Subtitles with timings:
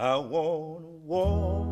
[0.00, 1.66] I wanna walk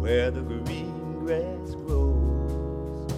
[0.00, 3.12] where the green grass grows.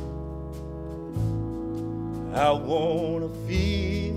[2.34, 4.14] I wanna feel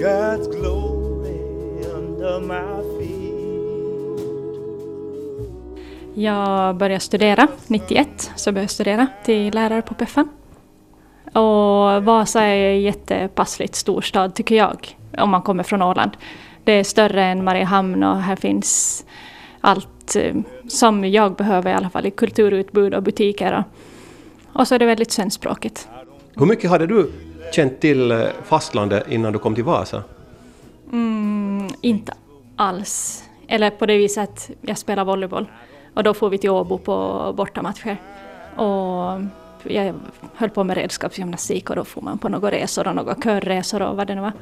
[0.00, 3.40] God's glory under my feet.
[6.14, 10.28] Jag började studera 91, så började jag studera till lärare på Peffan.
[11.32, 16.16] Och Vasa är en jättepassligt stor stad tycker jag, om man kommer från Åland.
[16.64, 19.04] Det är större än Mariehamn och här finns
[19.60, 20.34] allt eh,
[20.68, 23.64] som jag behöver i alla fall i kulturutbud och butiker.
[24.52, 25.88] Och, så är det väldigt svenskspråkigt.
[26.34, 27.12] Hur mycket hade du
[27.52, 30.02] känt till eh, fastlandet innan du kom till Vasa?
[30.92, 32.12] Mm, inte
[32.56, 33.24] alls.
[33.48, 35.46] Eller på det viset att jag spelar volleyboll.
[35.94, 37.96] Och då får vi till Åbo på bortamatcher.
[38.56, 39.20] Och
[39.62, 39.94] jag
[40.34, 43.96] höll på med redskapsgymnastik och då får man på några resor och några körresor och
[43.96, 44.32] vad det nu var.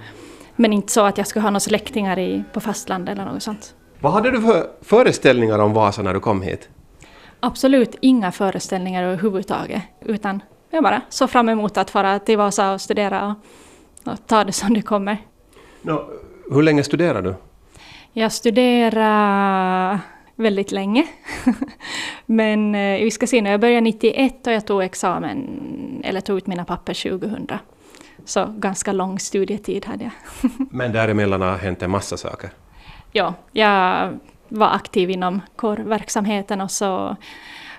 [0.60, 3.74] Men inte så att jag skulle ha några släktingar i, på fastlandet eller något sånt.
[4.00, 6.68] Vad hade du för föreställningar om Vasa när du kom hit?
[7.40, 9.82] Absolut inga föreställningar överhuvudtaget.
[10.00, 14.44] Utan jag bara såg fram emot att fara till Vasa och studera och, och ta
[14.44, 15.16] det som det kommer.
[15.82, 16.10] Nå,
[16.50, 17.34] hur länge studerade du?
[18.12, 19.98] Jag studerade
[20.36, 21.06] väldigt länge.
[22.26, 26.38] Men eh, vi ska se nu, jag började 91 och jag tog examen, eller tog
[26.38, 27.48] ut mina papper 2000.
[28.28, 30.12] Så ganska lång studietid hade jag.
[30.70, 32.50] Men däremellan har hänt en massa saker.
[33.12, 37.16] ja, jag var aktiv inom kårverksamheten och så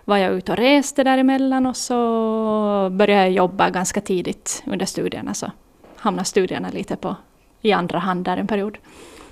[0.06, 1.96] var jag ute och reste däremellan och så
[2.92, 5.34] började jag jobba ganska tidigt under studierna.
[5.34, 5.52] Så
[5.96, 7.16] hamnade studierna lite på
[7.62, 8.78] i andra hand där en period.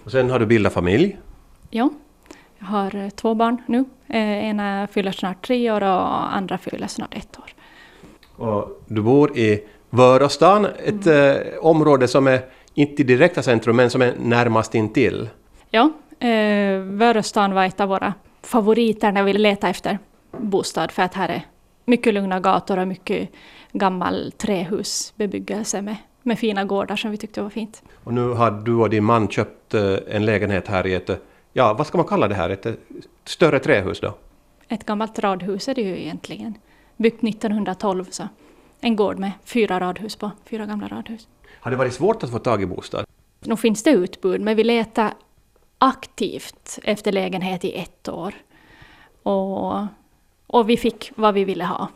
[0.03, 1.17] Och sen har du bildat familj.
[1.69, 1.89] Ja,
[2.59, 3.85] jag har eh, två barn nu.
[4.07, 7.53] Eh, ena fyller snart tre år och andra fyller snart ett år.
[8.45, 12.41] Och du bor i Vörostan, ett eh, område som är
[12.73, 15.29] inte i direkta centrum men som är närmast intill.
[15.69, 19.99] Ja, eh, Vöröstan var ett av våra favoriter när vi letade efter
[20.31, 21.41] bostad för att här är
[21.85, 23.29] mycket lugna gator och mycket
[23.71, 27.83] gammal trähusbebyggelse med, med fina gårdar som vi tyckte var fint.
[28.03, 31.09] Och nu har du och din man köpt eh, en lägenhet här i ett,
[31.53, 32.67] ja vad ska man kalla det här, ett
[33.25, 34.13] större trähus då?
[34.67, 36.53] Ett gammalt radhus är det ju egentligen.
[36.97, 38.23] Byggt 1912 så.
[38.79, 41.27] En gård med fyra radhus på, fyra gamla radhus.
[41.59, 43.05] Har det varit svårt att få tag i bostad?
[43.39, 45.13] Nu finns det utbud, men vi letar
[45.77, 48.33] aktivt efter lägenhet i ett år.
[49.23, 49.85] Och,
[50.47, 51.89] och vi fick vad vi ville ha.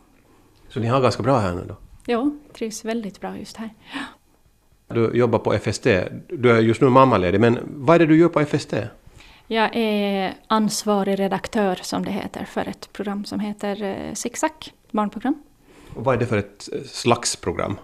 [0.70, 1.76] Så ni har ganska bra här nu då?
[2.06, 3.70] Ja, trivs väldigt bra just här.
[4.88, 5.84] Du jobbar på FST.
[6.30, 8.74] Du är just nu mammaledig, men vad är det du gör på FST?
[9.48, 14.52] Jag är ansvarig redaktör, som det heter, för ett program som heter eh, Zigzag,
[14.92, 15.44] barnprogram.
[15.96, 17.78] Och vad är det för ett eh, slags program?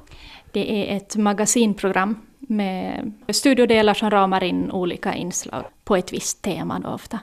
[0.52, 6.80] Det är ett magasinprogram med studiodelar som ramar in olika inslag på ett visst tema
[6.80, 7.20] då ofta.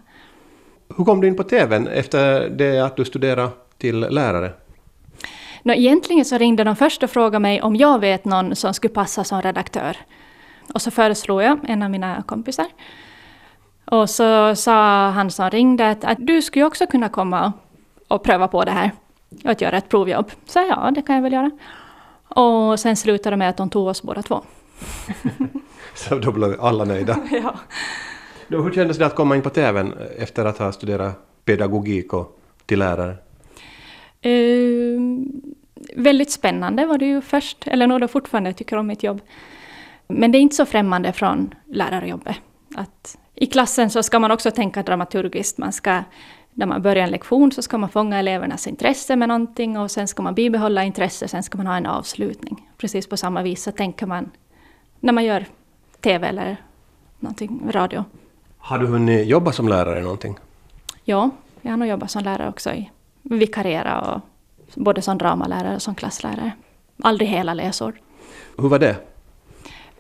[0.97, 4.53] Hur kom du in på TVn efter det att du studerade till lärare?
[5.63, 8.95] Nå, egentligen så ringde de först och frågade mig om jag vet någon som skulle
[8.95, 9.97] passa som redaktör.
[10.75, 12.67] Och så föreslog jag en av mina kompisar.
[13.85, 17.53] Och så sa han som ringde att, att du skulle också kunna komma och,
[18.17, 18.91] och pröva på det här.
[19.45, 20.31] Att göra ett provjobb.
[20.47, 21.51] Så ja, det kan jag väl göra.
[22.29, 24.43] Och sen slutade det med att de tog oss båda två.
[25.95, 27.17] Så då blev alla nöjda.
[27.31, 27.55] ja.
[28.49, 32.41] Då, hur kändes det att komma in på TVn efter att ha studerat pedagogik och
[32.67, 33.17] till lärare?
[34.21, 35.01] Eh,
[35.97, 39.21] väldigt spännande var det ju först, eller nog fortfarande tycker om mitt jobb.
[40.09, 42.37] Men det är inte så främmande från lärarjobbet.
[42.75, 45.59] Att I klassen så ska man också tänka dramaturgiskt.
[45.59, 46.03] Man ska,
[46.55, 50.09] när man börjar en lektion så ska man fånga elevernas intresse med någonting och sen
[50.09, 52.69] ska man bibehålla intresse, sen ska man ha en avslutning.
[52.77, 54.31] Precis på samma vis så tänker man
[55.01, 55.47] när man gör
[56.01, 56.57] TV eller
[57.19, 58.05] någonting, radio.
[58.59, 60.39] Har du hunnit jobba som lärare någonting?
[61.05, 61.31] Ja,
[61.63, 62.73] jag har nog jobbat som lärare också.
[62.73, 62.91] I,
[63.23, 64.21] vikariera och
[64.75, 66.53] både som dramalärare och som klasslärare.
[67.03, 68.01] Aldrig hela läsår.
[68.59, 68.97] Hur var det?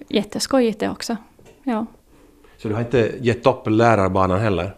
[0.09, 1.16] Jätteskojigt det också.
[1.62, 1.87] Ja.
[2.56, 4.75] Så du har inte gett upp lärarbanan heller?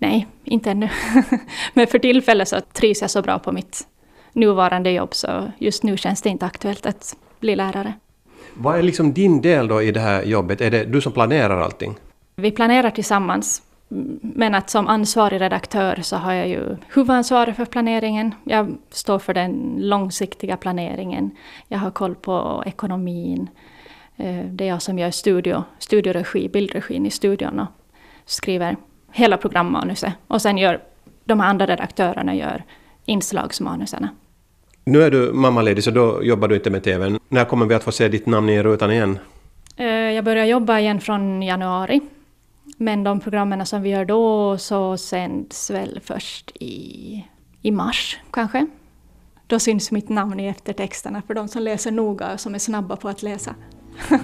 [0.00, 0.88] Nej, inte ännu.
[1.74, 3.86] Men för tillfället så trivs jag så bra på mitt
[4.32, 7.92] nuvarande jobb så just nu känns det inte aktuellt att bli lärare.
[8.54, 10.60] Vad är liksom din del då i det här jobbet?
[10.60, 11.94] Är det du som planerar allting?
[12.36, 13.62] Vi planerar tillsammans.
[14.22, 18.34] Men att som ansvarig redaktör så har jag ju huvudansvaret för planeringen.
[18.44, 21.30] Jag står för den långsiktiga planeringen.
[21.68, 23.48] Jag har koll på ekonomin.
[24.16, 27.66] Eh, Det är jag som gör studio, studioregi, bildregin i studion och
[28.24, 28.76] skriver
[29.12, 30.12] hela programmanuset.
[30.26, 30.80] Och sen gör
[31.24, 32.64] de andra redaktörerna gör
[33.04, 34.08] inslagsmanuserna.
[34.84, 37.18] Nu är du mammaledig så då jobbar du inte med TVn.
[37.28, 39.18] När kommer vi att få se ditt namn i rutan igen?
[39.76, 42.00] Eh, Jag börjar jobba igen från januari.
[42.76, 47.24] Men de programmen som vi gör då så sänds väl först i,
[47.62, 48.66] i mars kanske.
[49.46, 52.96] Då syns mitt namn i eftertexterna för de som läser noga och som är snabba
[52.96, 53.54] på att läsa.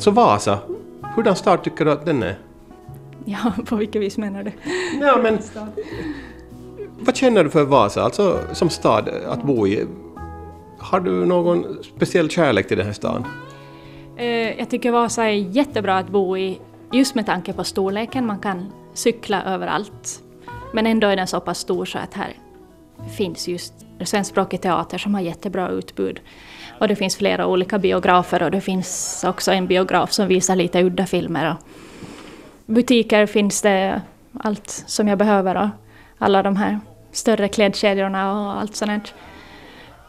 [0.00, 0.58] Så Vasa,
[1.16, 2.38] hurdan stad tycker du att den är?
[3.24, 4.52] Ja, på vilket vis menar du?
[5.00, 5.38] Ja, men
[7.00, 9.86] vad känner du för Vasa, alltså som stad att bo i?
[10.78, 13.24] Har du någon speciell kärlek till den här staden?
[14.16, 16.60] Eh, jag tycker Vasa är jättebra att bo i
[16.92, 18.26] just med tanke på storleken.
[18.26, 20.22] Man kan cykla överallt.
[20.72, 22.32] Men ändå är den så pass stor så att här
[23.16, 23.74] finns just
[24.04, 26.20] svenskspråkig teater som har jättebra utbud.
[26.80, 30.82] Och det finns flera olika biografer och det finns också en biograf som visar lite
[30.82, 31.50] udda filmer.
[31.50, 31.56] Och
[32.66, 34.02] butiker finns det
[34.40, 35.68] allt som jag behöver och
[36.18, 36.80] alla de här
[37.12, 39.14] större klädkedjorna och allt sånt.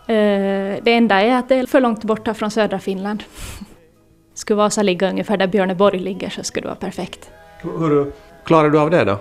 [0.07, 3.23] Eh, det enda är att det är för långt borta från södra Finland.
[4.33, 7.31] Skulle Vasa ligga ungefär där Björneborg ligger så skulle det vara perfekt.
[7.61, 8.11] Hur
[8.43, 9.19] klarar du av det då?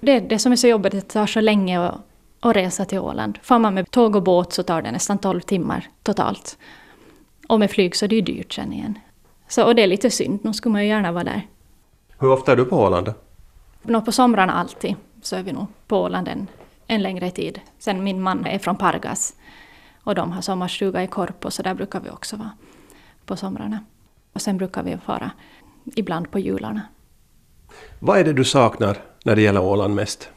[0.00, 1.94] Det, det som är så jobbigt det tar så länge att,
[2.40, 3.38] att resa till Åland.
[3.42, 6.58] Far man med tåg och båt så tar det nästan 12 timmar totalt.
[7.48, 8.98] Och med flyg så är det ju dyrt sen igen.
[9.48, 11.46] Så, och det är lite synd, nu skulle man ju gärna vara där.
[12.18, 13.14] Hur ofta är du på Åland?
[13.82, 16.46] Nå, på somrarna alltid så är vi nog på Åland en,
[16.86, 17.60] en längre tid.
[17.78, 19.34] Sen min man är från Pargas
[20.04, 22.50] och de har sommarstuga i Korpo så där brukar vi också vara
[23.26, 23.84] på somrarna.
[24.32, 25.30] Och sen brukar vi fara
[25.96, 26.82] ibland på jularna.
[27.98, 30.30] Vad är det du saknar när det gäller Åland mest?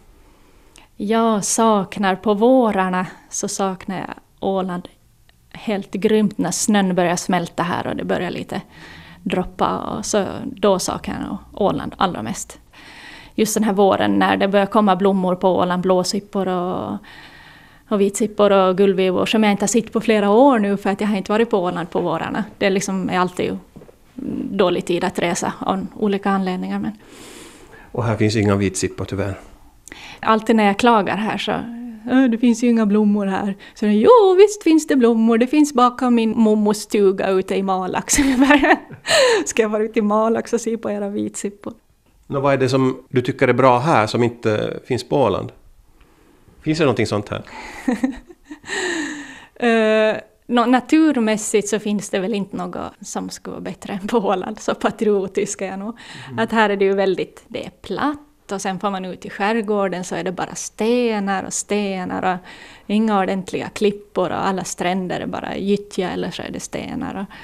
[1.03, 4.87] Jag saknar på vårarna så saknar jag Åland
[5.51, 8.61] helt grymt när snön börjar smälta här och det börjar lite
[9.23, 9.77] droppa.
[9.77, 12.59] Och så, då saknar jag Åland allra mest.
[13.35, 16.97] Just den här våren när det börjar komma blommor på Åland, blåsippor och,
[17.89, 21.01] och vitsippor och gullvivor som jag inte har sett på flera år nu för att
[21.01, 22.43] jag har inte varit på Åland på vårarna.
[22.57, 23.57] Det är liksom är alltid
[24.51, 26.79] dålig tid att resa av olika anledningar.
[26.79, 26.91] Men
[27.91, 29.50] Och här finns inga vitsippor tyvärr
[30.19, 31.51] alltid när jag klagar här så
[32.11, 33.55] "Äh, det finns ju inga blommor här.
[33.73, 35.37] Så jag, jo, visst finns det blommor.
[35.37, 38.13] Det finns bakom min mommos stuga ute i Malax.
[39.45, 41.73] Ska jag vara ute i Malax och se på era vitsippor?
[42.27, 45.51] Nå, vad är det som du tycker är bra här som inte finns på Åland?
[46.63, 47.43] Finns det någonting sånt här?
[49.63, 50.17] Uh,
[50.47, 54.59] nå, naturmässigt så finns det väl inte något som skulle vara bättre än på Åland.
[54.59, 55.97] Så patriotisk är jag nog.
[56.37, 58.19] Att här är det ju väldigt, det är platt
[58.51, 62.49] och sen får man ut i skärgården så är det bara stenar och stenar och
[62.87, 67.19] inga ordentliga klippor och alla stränder är bara gyttja eller så är det stenar.
[67.19, 67.35] Och,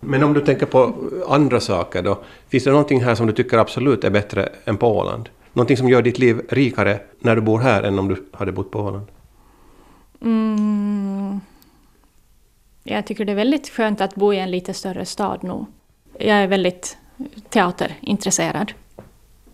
[0.00, 0.94] Men om du tänker på
[1.28, 4.96] andra saker då, finns det någonting här som du tycker absolut är bättre än på
[4.98, 5.28] Åland?
[5.52, 8.70] Någonting som gör ditt liv rikare när du bor här än om du hade bott
[8.70, 9.06] på Åland?
[10.22, 11.40] Mm.
[12.84, 15.66] Jag tycker det är väldigt skönt att bo i en lite större stad nu.
[16.18, 16.96] Jag är väldigt
[17.48, 18.72] teaterintresserad.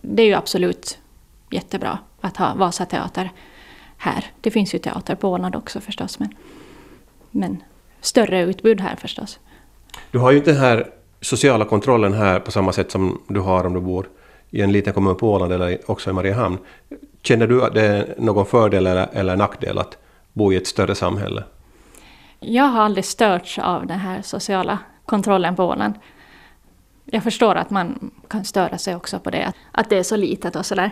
[0.01, 0.97] Det är ju absolut
[1.51, 3.31] jättebra att ha Vasateater
[3.97, 4.25] här.
[4.41, 6.29] Det finns ju teater på Åland också förstås, men,
[7.31, 7.63] men
[8.01, 9.39] större utbud här förstås.
[10.11, 10.87] Du har ju inte den här
[11.21, 14.09] sociala kontrollen här på samma sätt som du har om du bor
[14.49, 16.57] i en liten kommun på Åland eller också i Mariehamn.
[17.21, 19.97] Känner du att det är någon fördel eller, eller nackdel att
[20.33, 21.43] bo i ett större samhälle?
[22.39, 25.93] Jag har aldrig störts av den här sociala kontrollen på Åland.
[27.11, 30.15] Jag förstår att man kan störa sig också på det, att, att det är så
[30.15, 30.91] litet och sådär.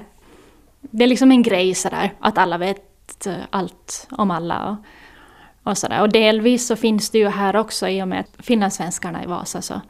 [0.81, 5.77] Det är liksom en grej sådär, att alla vet eh, allt om alla och, och
[5.77, 6.01] sådär.
[6.01, 9.61] Och delvis så finns det ju här också i och med att finlandssvenskarna i Vasa
[9.61, 9.81] så,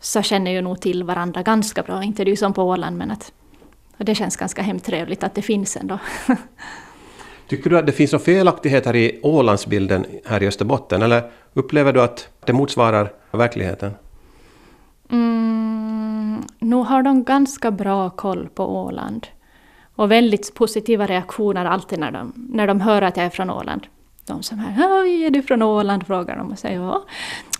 [0.00, 2.02] så känner ju nog till varandra ganska bra.
[2.02, 3.32] Inte är det ju som på Åland men att
[4.02, 5.98] och det känns ganska hemtrevligt att det finns ändå.
[7.48, 12.02] Tycker du att det finns några felaktigheter i Ålandsbilden här i Österbotten eller upplever du
[12.02, 13.94] att det motsvarar verkligheten?
[15.10, 19.26] Mm, nu har de ganska bra koll på Åland.
[19.94, 23.86] Och väldigt positiva reaktioner alltid när de, när de hör att jag är från Åland.
[24.26, 27.04] De som här ”Oj, är du från Åland?” frågar de och säger ”Ja”.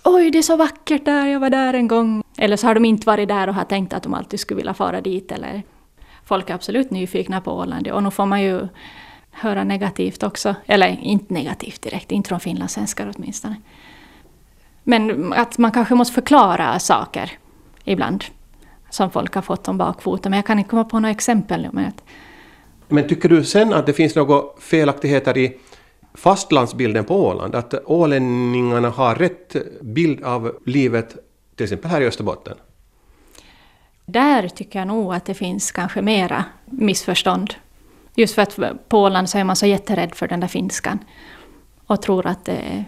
[0.03, 2.23] ”Oj, det är så vackert där, jag var där en gång”.
[2.37, 4.73] Eller så har de inte varit där och har tänkt att de alltid skulle vilja
[4.73, 5.31] fara dit.
[5.31, 5.63] Eller
[6.25, 7.87] folk är absolut nyfikna på Åland.
[7.87, 8.67] Och nu får man ju
[9.31, 10.55] höra negativt också.
[10.65, 13.55] Eller inte negativt direkt, inte från finlandssvenskar åtminstone.
[14.83, 17.31] Men att man kanske måste förklara saker
[17.83, 18.23] ibland.
[18.89, 20.29] Som folk har fått om bakfoten.
[20.29, 21.69] Men jag kan inte komma på några exempel nu.
[21.71, 22.03] Men att,
[22.87, 25.57] Men tycker du sen att det finns några felaktigheter i
[26.13, 27.55] fastlandsbilden på Åland?
[27.55, 31.15] Att ålänningarna har rätt bild av livet
[31.55, 32.57] till exempel här i Österbotten?
[34.05, 37.53] där tycker jag nog att det finns kanske mera missförstånd.
[38.15, 38.59] Just för att
[38.89, 40.99] på Åland så är man så jätterädd för den där finskan.
[41.85, 42.85] Och tror att, det,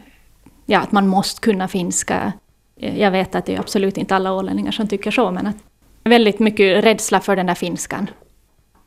[0.66, 2.34] ja, att man måste kunna finska.
[2.76, 5.58] Eh, jag vet att det är absolut inte alla ålänningar som tycker så, men att
[6.04, 8.10] väldigt mycket rädsla för den där finskan.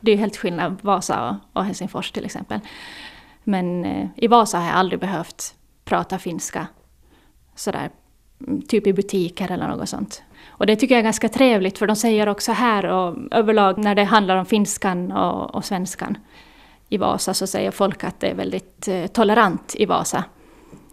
[0.00, 2.61] Det är ju helt skillnad Vasa och, Helsingfors till exempel.
[3.44, 5.54] Men eh, i Vasa har jag aldrig behövt
[5.85, 6.66] prata finska
[7.54, 7.90] sådär,
[8.47, 10.23] mm, typ i butiker eller något sånt.
[10.49, 13.94] Och det tycker jag är ganska trevligt för de säger också här och överlag när
[13.94, 16.18] det handlar om finskan och, och svenskan
[16.88, 20.25] i Vasa så säger folk att det är väldigt eh, tolerant i Vasa.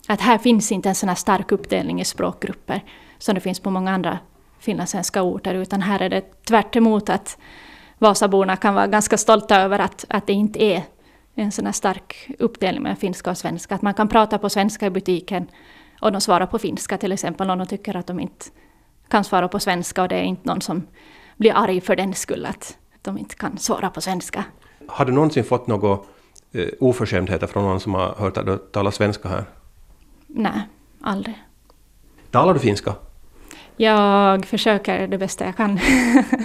[0.07, 2.83] Att här finns inte en sån här stark uppdelning i språkgrupper
[3.17, 4.19] som det finns på många andra
[4.59, 6.75] finlandssvenska orter utan här är det tvärt
[7.09, 7.37] att
[7.97, 10.83] Vasaborna kan vara ganska stolta över att, att det inte är
[11.35, 13.75] en sån här stark uppdelning mellan finska och svenska.
[13.75, 15.47] Att man kan prata på svenska i butiken
[16.01, 18.45] och de svarar på finska till exempel om de tycker att de inte
[19.07, 20.87] kan svara på svenska och det är inte någon som
[21.37, 24.43] blir arg för den skull att de inte kan svara på svenska.
[24.87, 25.97] Har du någonsin fått några
[26.51, 29.45] eh, oförskämdheter från någon som har hört att du talar svenska här?
[30.37, 30.61] Nej,
[31.01, 31.43] aldrig.
[32.31, 32.95] Talar du finska?
[33.77, 35.79] Jag försöker det bästa jag kan.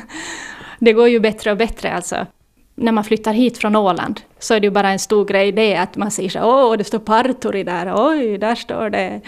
[0.79, 2.27] det går ju bättre och bättre alltså.
[2.75, 5.77] När man flyttar hit från Åland så är det ju bara en stor grej det
[5.77, 9.21] att man säger så åh det står parturi där, oj där står det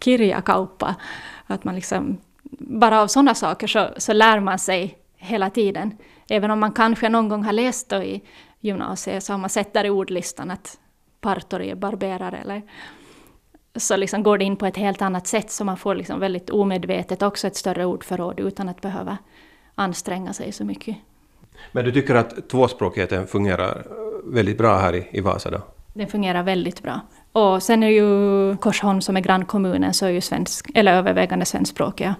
[0.00, 0.94] kirjakauppa.
[1.46, 2.18] Att man liksom,
[2.58, 5.96] bara av sådana saker så, så lär man sig hela tiden.
[6.28, 8.22] Även om man kanske någon gång har läst då i
[8.60, 10.78] gymnasiet så har man sett där i ordlistan att
[11.20, 12.62] parturi är barberare eller
[13.76, 16.50] så liksom går det in på ett helt annat sätt så man får liksom väldigt
[16.50, 19.18] omedvetet också ett större ordförråd utan att behöva
[19.74, 20.96] anstränga sig så mycket.
[21.72, 23.86] Men du tycker att tvåspråkigheten fungerar
[24.24, 25.60] väldigt bra här i, i Vasa då?
[25.92, 27.00] Den fungerar väldigt bra.
[27.32, 32.14] Och sen är ju Korsholm som är grannkommunen så är ju svensk, eller övervägande svenskspråkiga.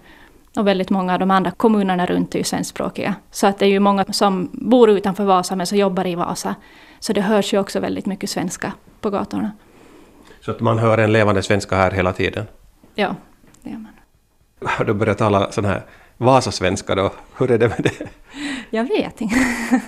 [0.57, 3.15] Och väldigt många av de andra kommunerna runt är ju svenskspråkiga.
[3.31, 6.55] Så att det är ju många som bor utanför Vasa men som jobbar i Vasa.
[7.01, 9.51] Så det hörs ju också väldigt mycket svenska på gatorna.
[10.41, 12.47] Så att man hör en levande svenska här hela tiden?
[12.95, 13.17] Ja,
[13.63, 13.93] det gör man.
[14.65, 15.83] Har du börjat tala sån här
[16.17, 17.13] Vasasvenska då?
[17.39, 18.09] Hur är det med det?
[18.71, 19.37] Jag vet inte.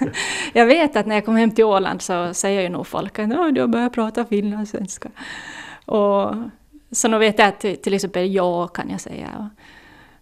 [0.52, 3.54] jag vet att när jag kom hem till Åland så säger ju nog folk att
[3.54, 5.09] du börjat prata finlandssvenska.
[5.85, 6.35] Och,
[6.90, 9.28] så nu vet jag att till exempel ja kan jag säga.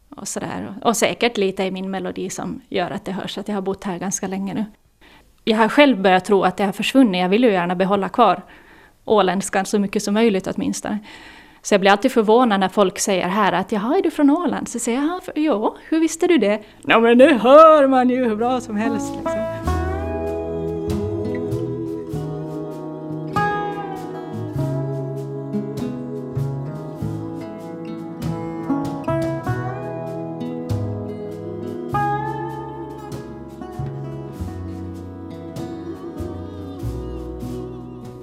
[0.08, 0.74] Och, och, sådär.
[0.82, 3.84] och säkert lite i min melodi som gör att det hörs att jag har bott
[3.84, 4.64] här ganska länge nu.
[5.44, 7.20] Jag har själv börjat tro att det har försvunnit.
[7.20, 8.42] Jag vill ju gärna behålla kvar
[9.04, 10.98] åländskan så mycket som möjligt åtminstone.
[11.62, 14.68] Så jag blir alltid förvånad när folk säger här att jaha, är du från Åland?
[14.68, 16.62] Så säger jag ja, hur visste du det?
[16.82, 19.12] Ja men det hör man ju hur bra som helst.
[19.16, 19.69] Liksom.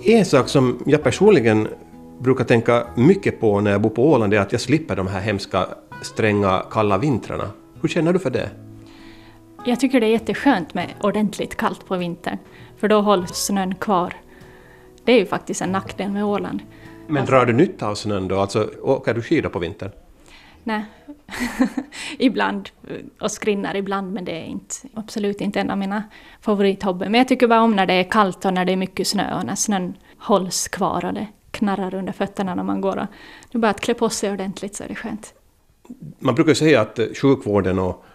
[0.10, 1.68] En sak som jag personligen
[2.20, 5.20] brukar tänka mycket på när jag bor på Åland är att jag slipper de här
[5.20, 5.68] hemska,
[6.02, 7.52] stränga, kalla vintrarna.
[7.82, 8.50] Hur känner du för det?
[9.66, 12.38] Jag tycker det är jätteskönt med ordentligt kallt på vintern,
[12.78, 14.14] för då hålls snön kvar.
[15.04, 16.62] Det är ju faktiskt en nackdel med Åland.
[17.08, 18.40] Men alltså, drar du nytta av snön då?
[18.40, 19.92] Alltså, åker du skidor på vintern?
[20.64, 20.86] Nej,
[22.18, 22.70] ibland.
[23.20, 26.04] Och skrinnar ibland, men det är inte, absolut inte en av mina
[26.42, 27.10] favorithobbyer.
[27.10, 29.38] Men jag tycker bara om när det är kallt och när det är mycket snö
[29.38, 32.98] och när snön hålls kvar och det knarrar under fötterna när man går.
[32.98, 33.06] Och
[33.52, 35.34] det är bara att klä på sig ordentligt så är det skönt.
[36.20, 38.06] Man brukar säga att sjukvården och,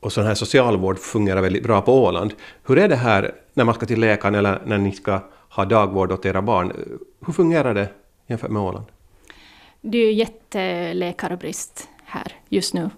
[0.00, 2.34] och sån här socialvård fungerar väldigt bra på Åland.
[2.66, 6.12] Hur är det här när man ska till läkaren eller när ni ska ha dagvård
[6.12, 6.72] åt era barn?
[7.26, 7.88] Hur fungerar det
[8.26, 8.86] jämfört med Åland?
[9.80, 12.90] Det är ju jätteläkarbrist här just nu.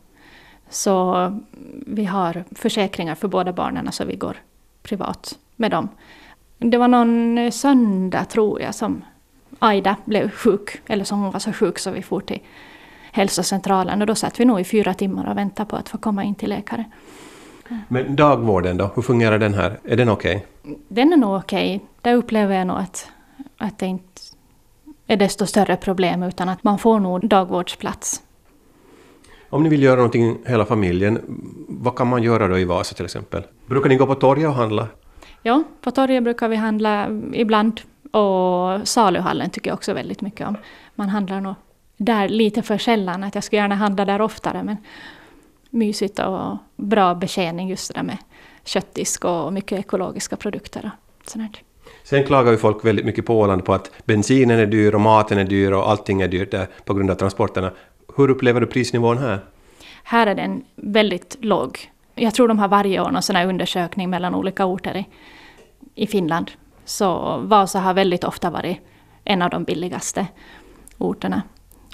[0.69, 1.33] Så
[1.87, 4.37] vi har försäkringar för båda barnen så vi går
[4.83, 5.89] privat med dem.
[6.59, 9.05] Det var någon söndag tror jag som
[9.59, 12.41] Aida blev sjuk, eller som hon var så sjuk så vi for till
[13.13, 16.25] hälsocentralen och då satt vi nog i fyra timmar och väntade på att få komma
[16.25, 16.85] in till läkare.
[17.89, 19.79] Men dagvården då, hur fungerar den här?
[19.85, 20.47] Är den okej?
[20.63, 20.77] Okay?
[20.89, 21.77] Den är nog okej.
[21.77, 21.89] Okay.
[22.01, 23.11] Där upplever jag nog att,
[23.59, 24.21] att det inte
[25.07, 28.23] är desto större problem utan att man får nog dagvårdsplats.
[29.51, 31.21] Om ni vill göra någonting hela familjen,
[31.69, 33.43] vad kan man göra då i Vasa till exempel?
[33.67, 34.89] Brukar ni gå på torget och handla?
[35.43, 40.57] Ja, på torget brukar vi handla ibland och saluhallen tycker jag också väldigt mycket om.
[40.95, 41.55] Man handlar nog
[41.97, 44.77] där lite för sällan, att jag skulle gärna handla där oftare men
[45.71, 48.19] mysigt och bra betjäning just det där med
[48.65, 50.91] köttdisk och mycket ekologiska produkter
[51.23, 51.57] och sånt.
[52.05, 55.39] Sen klagar ju folk väldigt mycket på Åland på att bensinen är dyr och maten
[55.39, 57.73] är dyr och allting är dyrt där på grund av transporterna.
[58.17, 59.41] Hur upplever du prisnivån här?
[60.03, 61.91] Här är den väldigt låg.
[62.15, 65.07] Jag tror de har varje år någon sån här undersökning mellan olika orter i,
[65.95, 66.51] i Finland
[66.85, 68.79] så Vasa har väldigt ofta varit
[69.25, 70.27] en av de billigaste
[70.99, 71.43] orterna.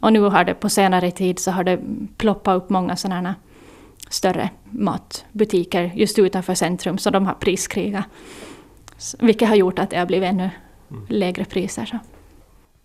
[0.03, 1.81] Och nu har det på senare tid så har det
[2.17, 3.35] ploppat upp många sådana
[4.09, 8.05] större matbutiker just utanför centrum, så de har priskrigat.
[9.19, 10.51] Vilket har gjort att det har blivit ännu
[10.91, 11.07] mm.
[11.09, 11.85] lägre priser.
[11.85, 11.99] Så.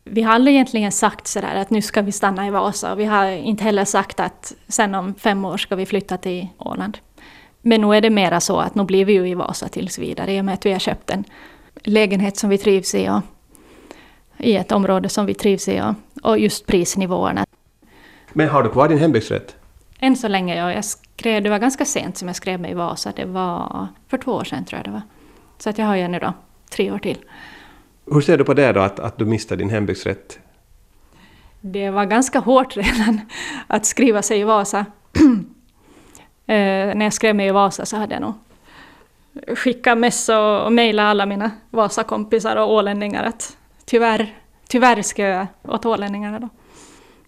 [0.09, 2.95] Vi har aldrig egentligen sagt sådär att nu ska vi stanna i Vasa.
[2.95, 6.97] Vi har inte heller sagt att sen om fem år ska vi flytta till Åland.
[7.61, 10.33] Men nu är det mera så att nu blir vi ju i Vasa tills vidare
[10.33, 11.23] i och med att vi har köpt en
[11.83, 13.21] lägenhet som vi trivs i och
[14.37, 15.93] i ett område som vi trivs i och,
[16.29, 17.45] och just prisnivåerna.
[18.33, 19.55] Men har du kvar din hembygdsrätt?
[19.99, 20.73] Än så länge, ja.
[20.73, 23.13] Jag skrev, det var ganska sent som jag skrev mig i Vasa.
[23.15, 25.01] Det var för två år sedan tror jag det var.
[25.57, 26.33] Så att jag har ju nu då
[26.69, 27.17] tre år till.
[28.11, 30.39] Hur ser du på det då, att, att du miste din hembygdsrätt?
[31.61, 33.21] Det var ganska hårt redan
[33.67, 34.85] att skriva sig i Vasa.
[36.45, 38.33] eh, när jag skrev mig i Vasa så hade jag nog
[39.57, 44.37] skickat mess och, och mejlat alla mina Vasakompisar och ålänningar att tyvärr,
[44.67, 46.49] tyvärr ska jag åt ålänningarna då.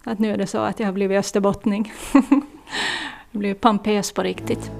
[0.04, 1.92] Att nu är det så att jag har blivit österbottning.
[3.30, 4.70] jag blir pampes på riktigt.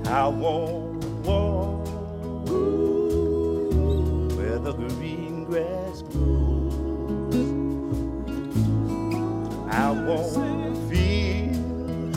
[9.80, 12.12] I wanna feel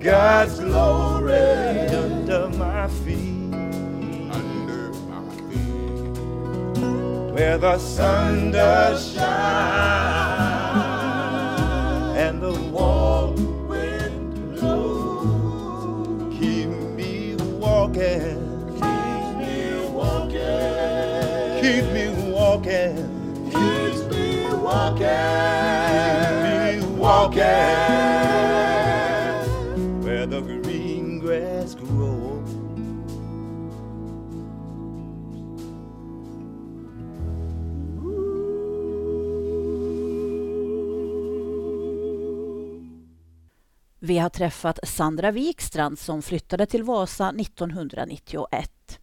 [0.00, 3.54] God's glory under my feet.
[4.32, 6.18] Under my feet.
[7.32, 9.22] Where the sun does shine
[12.16, 16.34] and the warm wind blows.
[16.36, 16.68] Keep
[16.98, 18.42] me walking.
[18.74, 21.62] Keep me walking.
[21.62, 22.96] Keep me walking.
[23.52, 26.43] Keep me walking
[27.04, 27.40] walking
[30.04, 32.48] where the green grass grows.
[43.98, 49.00] Vi har träffat Sandra Wikstrand som flyttade till Vasa 1991.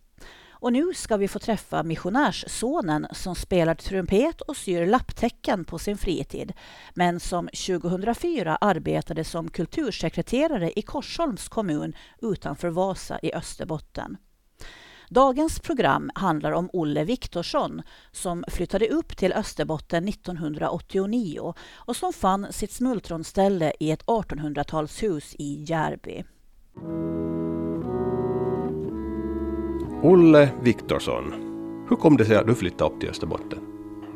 [0.61, 5.97] Och nu ska vi få träffa missionärssonen som spelar trumpet och syr lapptäcken på sin
[5.97, 6.53] fritid,
[6.93, 14.17] men som 2004 arbetade som kultursekreterare i Korsholms kommun utanför Vasa i Österbotten.
[15.09, 22.53] Dagens program handlar om Olle Viktorsson som flyttade upp till Österbotten 1989 och som fann
[22.53, 26.23] sitt smultronställe i ett 1800-talshus i Järby.
[30.03, 31.33] Olle Viktorsson,
[31.89, 33.59] hur kom det sig att du flyttade upp till Österbotten?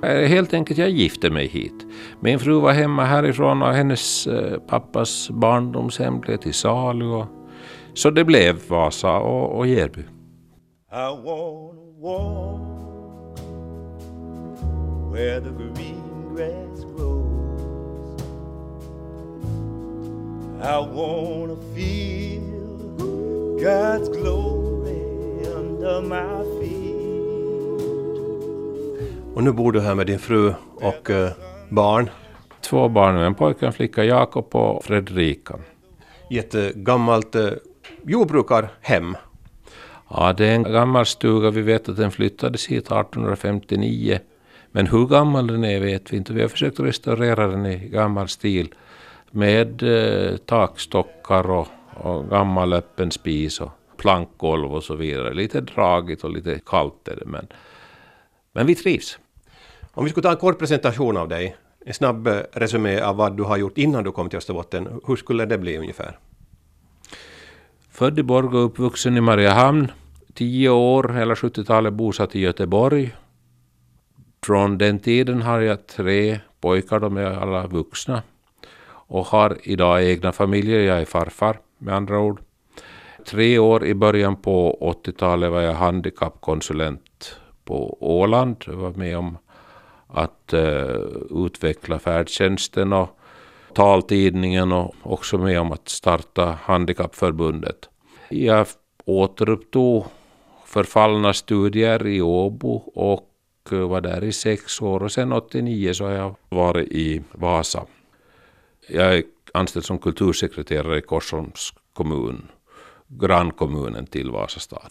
[0.04, 1.86] Eh, helt enkelt, jag gifte mig hit.
[2.20, 7.06] Min fru var hemma härifrån och hennes eh, pappas barndomshem blev till salu.
[7.06, 7.26] Och,
[7.94, 10.04] så det blev Vasa och, och Järby.
[15.16, 18.22] where the green grass grows.
[20.62, 22.42] I wanna feel
[23.62, 24.75] God's feet.
[29.36, 31.30] Och nu bor du här med din fru och uh,
[31.70, 32.10] barn?
[32.62, 35.60] Två barn, en pojke och en flicka, Jakob och Fredrika.
[36.30, 37.52] I ett gammalt uh,
[38.04, 39.18] jordbrukarhem?
[40.10, 41.50] Ja, det är en gammal stuga.
[41.50, 44.20] Vi vet att den flyttades hit 1859.
[44.72, 46.34] Men hur gammal den är vet vi inte.
[46.34, 48.74] Vi har försökt restaurera den i gammal stil
[49.32, 53.72] med eh, takstockar och, och gammal öppen spis och
[54.06, 55.34] plankgolv och så vidare.
[55.34, 57.48] Lite dragigt och lite kallt är det, men,
[58.54, 59.20] men vi trivs.
[59.94, 63.38] Om vi skulle ta en kort presentation av dig, en snabb eh, resumé av vad
[63.38, 66.18] du har gjort innan du kom till Österbotten, hur skulle det bli ungefär?
[67.92, 69.92] Född i Borgå uppvuxen i Mariehamn.
[70.34, 73.16] Tio år, hela 70-talet bosatt i Göteborg.
[74.46, 78.24] Från den tiden har jag tre pojkar, de är alla vuxna.
[78.88, 82.45] Och har idag egna familjer, jag är farfar med andra ord
[83.26, 88.56] tre år i början på 80-talet var jag handikappkonsulent på Åland.
[88.66, 89.38] Jag var med om
[90.08, 93.20] att uh, utveckla färdtjänsten och
[93.74, 97.90] taltidningen och också med om att starta Handikappförbundet.
[98.30, 98.68] Jag
[99.06, 100.06] återupptog
[100.66, 103.30] förfallna studier i Åbo och
[103.72, 107.86] eh, var där i sex år och sen 89 så har jag varit i Vasa.
[108.90, 112.48] Jag är anställd som kultursekreterare i Korsholms kommun
[113.08, 114.90] grannkommunen till Vasastad.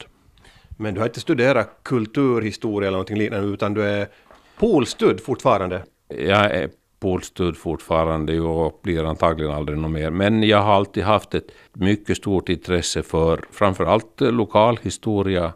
[0.77, 4.09] Men du har inte studerat kulturhistoria eller någonting liknande utan du är
[4.59, 5.83] polstud fortfarande?
[6.09, 10.11] Jag är polstud fortfarande och blir antagligen aldrig något mer.
[10.11, 15.53] Men jag har alltid haft ett mycket stort intresse för framförallt lokalhistoria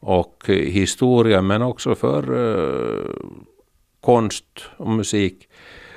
[0.00, 3.16] och historia men också för uh,
[4.00, 4.44] konst
[4.76, 5.48] och musik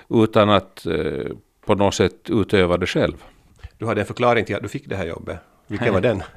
[0.09, 1.25] utan att uh,
[1.65, 3.23] på något sätt utöva det själv.
[3.77, 5.37] Du hade en förklaring till att du fick det här jobbet.
[5.67, 6.23] Vilken var den?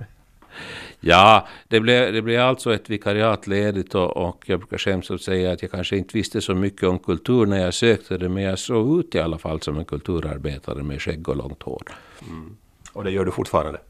[1.00, 5.52] Ja, det blev, det blev alltså ett vikariat ledigt och, och jag brukar skämtsamt säga
[5.52, 8.58] att jag kanske inte visste så mycket om kultur när jag sökte det, men jag
[8.58, 11.82] såg ut i alla fall som en kulturarbetare med skägg och långt hår.
[12.28, 12.56] Mm.
[12.92, 13.80] Och det gör du fortfarande?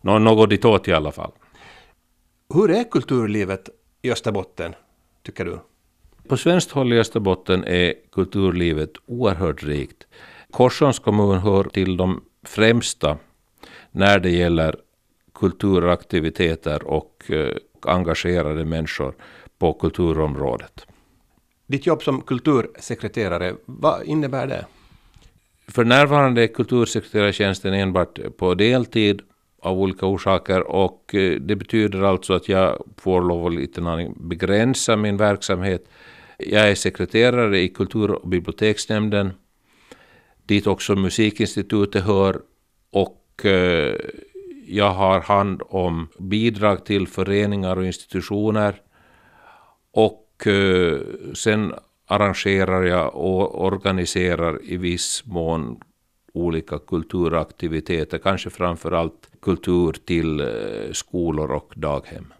[0.00, 1.32] Nå, något ditåt i alla fall.
[2.54, 3.68] Hur är kulturlivet
[4.02, 4.74] i Österbotten,
[5.22, 5.58] tycker du?
[6.28, 10.06] På svenskt håll i Österbotten är kulturlivet oerhört rikt.
[10.50, 13.18] Korsholms kommun hör till de främsta
[13.90, 14.76] när det gäller
[15.34, 19.14] kulturaktiviteter och eh, engagerade människor
[19.58, 20.86] på kulturområdet.
[21.66, 24.66] Ditt jobb som kultursekreterare, vad innebär det?
[25.68, 29.22] För närvarande är kultursekreterartjänsten enbart på deltid
[29.62, 34.96] av olika orsaker och eh, det betyder alltså att jag får lov att lite begränsa
[34.96, 35.88] min verksamhet.
[36.38, 39.32] Jag är sekreterare i kultur och biblioteksnämnden
[40.46, 42.40] dit också Musikinstitutet hör
[42.90, 43.24] och
[44.66, 48.80] jag har hand om bidrag till föreningar och institutioner
[49.92, 50.98] och eh,
[51.34, 51.74] sen
[52.06, 55.80] arrangerar jag och organiserar i viss mån
[56.32, 60.46] olika kulturaktiviteter, kanske framför allt kultur till eh,
[60.92, 62.32] skolor och daghem.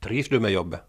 [0.00, 0.80] Trivs du med jobbet?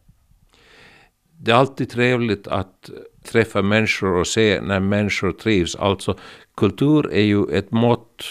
[1.42, 2.90] Det är alltid trevligt att
[3.24, 5.76] träffa människor och se när människor trivs.
[5.76, 6.18] Alltså
[6.56, 8.24] kultur är ju ett mått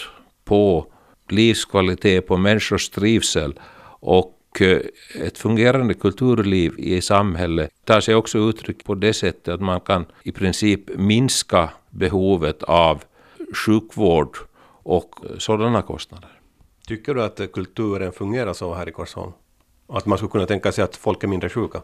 [0.43, 0.93] på
[1.31, 3.59] livskvalitet, på människors trivsel
[4.01, 4.79] och eh,
[5.25, 10.05] ett fungerande kulturliv i samhället tar sig också uttryck på det sättet att man kan
[10.23, 13.03] i princip minska behovet av
[13.65, 14.37] sjukvård
[14.83, 16.29] och sådana kostnader.
[16.87, 19.31] Tycker du att kulturen fungerar så här i Korsholm?
[19.87, 21.81] Att man skulle kunna tänka sig att folk är mindre sjuka?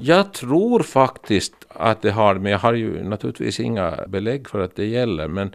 [0.00, 4.76] Jag tror faktiskt att det har, men jag har ju naturligtvis inga belägg för att
[4.76, 5.28] det gäller.
[5.28, 5.54] Men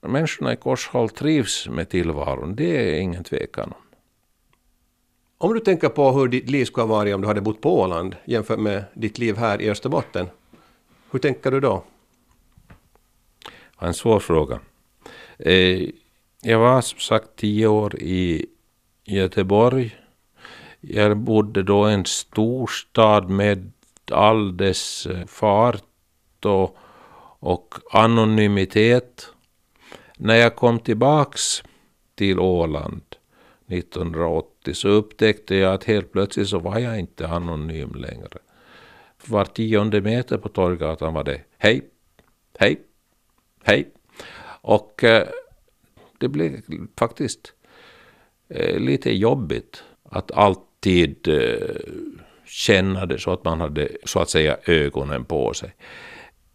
[0.00, 3.82] människorna i Korshåll trivs med tillvaron, det är ingen tvekan om.
[5.38, 7.80] Om du tänker på hur ditt liv skulle ha varit om du hade bott på
[7.80, 10.26] Åland jämfört med ditt liv här i Österbotten,
[11.10, 11.84] hur tänker du då?
[13.78, 14.60] En svår fråga.
[15.38, 15.90] Eh,
[16.42, 18.46] jag var som sagt tio år i
[19.04, 19.96] Göteborg.
[20.80, 23.72] Jag bodde då i en storstad med
[24.10, 26.76] all dess fart och,
[27.38, 29.32] och anonymitet.
[30.20, 31.62] När jag kom tillbaks
[32.14, 33.02] till Åland
[33.68, 38.38] 1980 så upptäckte jag att helt plötsligt så var jag inte anonym längre.
[39.26, 41.82] Var tionde meter på Torggatan var det hej,
[42.58, 42.80] hej,
[43.64, 43.88] hej.
[44.60, 45.28] Och eh,
[46.18, 46.60] det blev
[46.98, 47.52] faktiskt
[48.48, 51.76] eh, lite jobbigt att alltid eh,
[52.44, 55.74] känna det så att man hade så att säga ögonen på sig.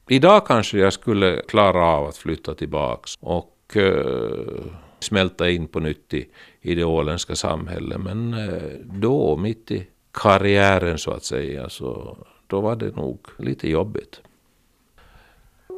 [0.10, 4.64] Idag kanske jag skulle klara av att flytta tillbaks och och eh,
[5.00, 6.28] smälta in på nytt i,
[6.62, 8.02] i det åländska samhället.
[8.02, 13.70] Men eh, då, mitt i karriären så att säga, så då var det nog lite
[13.70, 14.22] jobbigt.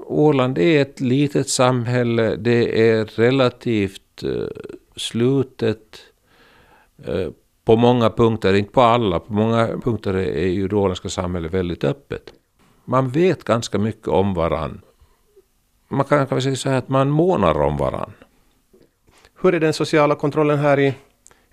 [0.08, 4.48] Åland är ett litet samhälle, det är relativt eh,
[4.96, 6.02] slutet
[7.66, 11.84] på många punkter, inte på alla, på många punkter är ju det åländska samhället väldigt
[11.84, 12.34] öppet.
[12.86, 14.82] Man vet ganska mycket om varann
[15.96, 18.12] man kan kanske säga så här att man månar om varann.
[19.42, 20.94] Hur är den sociala kontrollen här i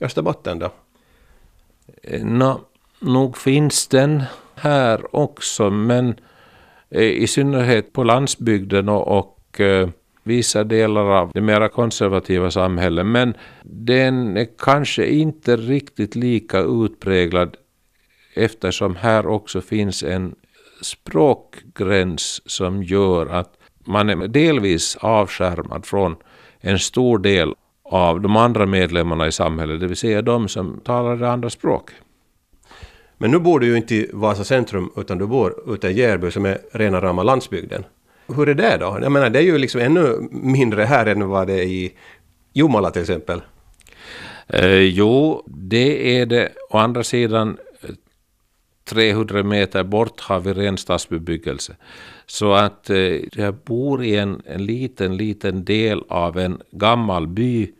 [0.00, 0.70] Österbotten då?
[2.02, 2.60] Eh, nå,
[3.00, 4.22] nog finns den
[4.54, 6.14] här också, men
[6.90, 9.88] eh, i synnerhet på landsbygden och, och eh,
[10.22, 13.06] vissa delar av det mera konservativa samhället.
[13.06, 17.56] Men den är kanske inte riktigt lika utpräglad
[18.34, 20.34] eftersom här också finns en
[20.80, 26.16] språkgräns som gör att man är delvis avskärmad från
[26.60, 31.16] en stor del av de andra medlemmarna i samhället, det vill säga de som talar
[31.16, 31.96] det andra språket.
[33.18, 36.30] Men nu bor du ju inte i Vasa centrum utan du bor ute i Järby
[36.30, 37.84] som är rena rama landsbygden.
[38.26, 38.98] Hur är det då?
[39.02, 41.92] Jag menar det är ju liksom ännu mindre här än vad det är i
[42.52, 43.42] Jomala till exempel.
[44.46, 46.52] Eh, jo, det är det.
[46.70, 47.56] Å andra sidan
[48.84, 51.76] 300 meter bort har vi ren stadsbebyggelse.
[52.26, 57.72] Så att eh, jag bor i en, en liten, liten del av en gammal by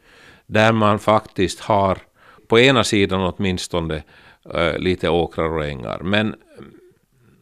[0.46, 1.98] där man faktiskt har,
[2.48, 4.02] på ena sidan åtminstone,
[4.54, 6.00] eh, lite åkrar och ängar.
[6.02, 6.34] Men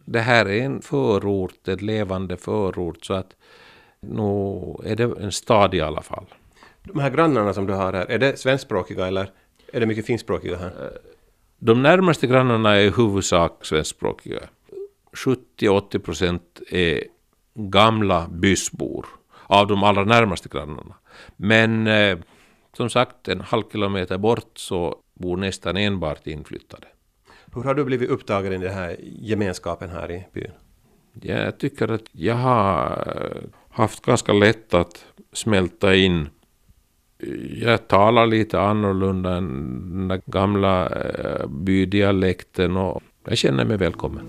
[0.05, 3.37] det här är en förort, en levande förort, så att
[4.01, 6.25] nu är det en stad i alla fall.
[6.83, 9.31] De här grannarna som du har här, är det svenskspråkiga eller
[9.73, 10.73] är det mycket finskspråkiga här?
[11.59, 14.41] De närmaste grannarna är i huvudsak svenskspråkiga.
[15.13, 17.05] 70-80 procent är
[17.55, 19.07] gamla bysbor
[19.47, 20.95] av de allra närmaste grannarna.
[21.37, 22.19] Men eh,
[22.77, 26.87] som sagt, en halv kilometer bort så bor nästan enbart inflyttade.
[27.55, 30.51] Hur har du blivit upptagen i den här gemenskapen här i byn?
[31.23, 36.29] Jag tycker att jag har haft ganska lätt att smälta in.
[37.55, 44.27] Jag talar lite annorlunda än den gamla eh, bydialekten och jag känner mig välkommen.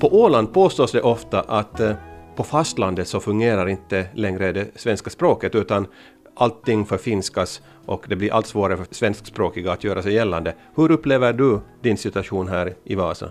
[0.00, 1.94] På Åland påstås det ofta att eh,
[2.36, 5.86] på fastlandet så fungerar inte längre det svenska språket utan
[6.34, 10.54] allting förfinskas och det blir allt svårare för svenskspråkiga att göra sig gällande.
[10.76, 13.30] Hur upplever du din situation här i Vasa?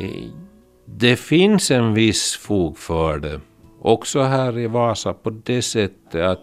[0.00, 0.10] Eh,
[0.84, 3.40] det finns en viss fog för det.
[3.80, 6.40] Också här i Vasa på det sättet att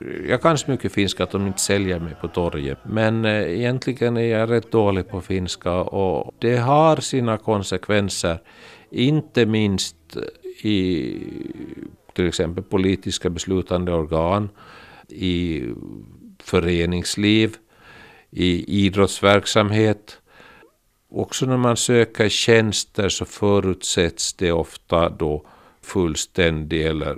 [0.00, 2.78] eh, jag kan så mycket finska att de inte säljer mig på torget.
[2.82, 8.38] Men egentligen är jag rätt dålig på finska och det har sina konsekvenser.
[8.90, 9.96] Inte minst
[10.62, 11.18] i
[12.12, 14.48] till exempel politiska beslutande organ,
[15.08, 15.64] i
[16.42, 17.56] föreningsliv,
[18.30, 20.18] i idrottsverksamhet.
[21.08, 25.46] Också när man söker tjänster så förutsätts det ofta då
[25.82, 27.16] fullständig eller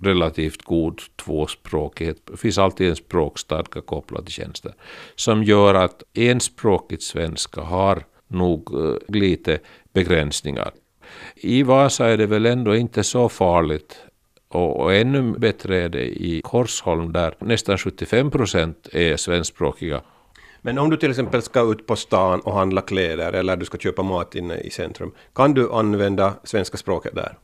[0.00, 2.26] relativt god tvåspråkighet.
[2.26, 4.74] Det finns alltid en språkstadga kopplad till tjänster.
[5.14, 9.58] Som gör att enspråkigt svenska har nog eh, lite
[9.92, 10.72] begränsningar.
[11.34, 13.96] I Vasa är det väl ändå inte så farligt
[14.48, 20.02] och, och ännu bättre är det i Korsholm där nästan 75 procent är svenskspråkiga.
[20.62, 23.78] Men om du till exempel ska ut på stan och handla kläder eller du ska
[23.78, 27.38] köpa mat inne i centrum, kan du använda svenska språket där?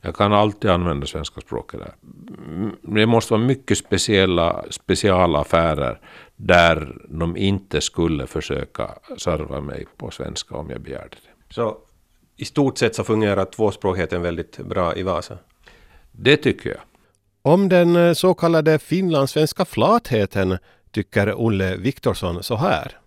[0.00, 1.94] Jag kan alltid använda svenska språket där.
[2.82, 6.00] Det måste vara mycket speciella specialaffärer
[6.36, 11.54] där de inte skulle försöka serva mig på svenska om jag begärde det.
[11.54, 11.78] Så
[12.36, 15.38] i stort sett så fungerar tvåspråkigheten väldigt bra i Vasa?
[16.12, 16.80] Det tycker jag.
[17.42, 20.58] Om den eh, så kallade finlandssvenska flatheten
[20.90, 22.98] tycker Olle Viktorsson så här.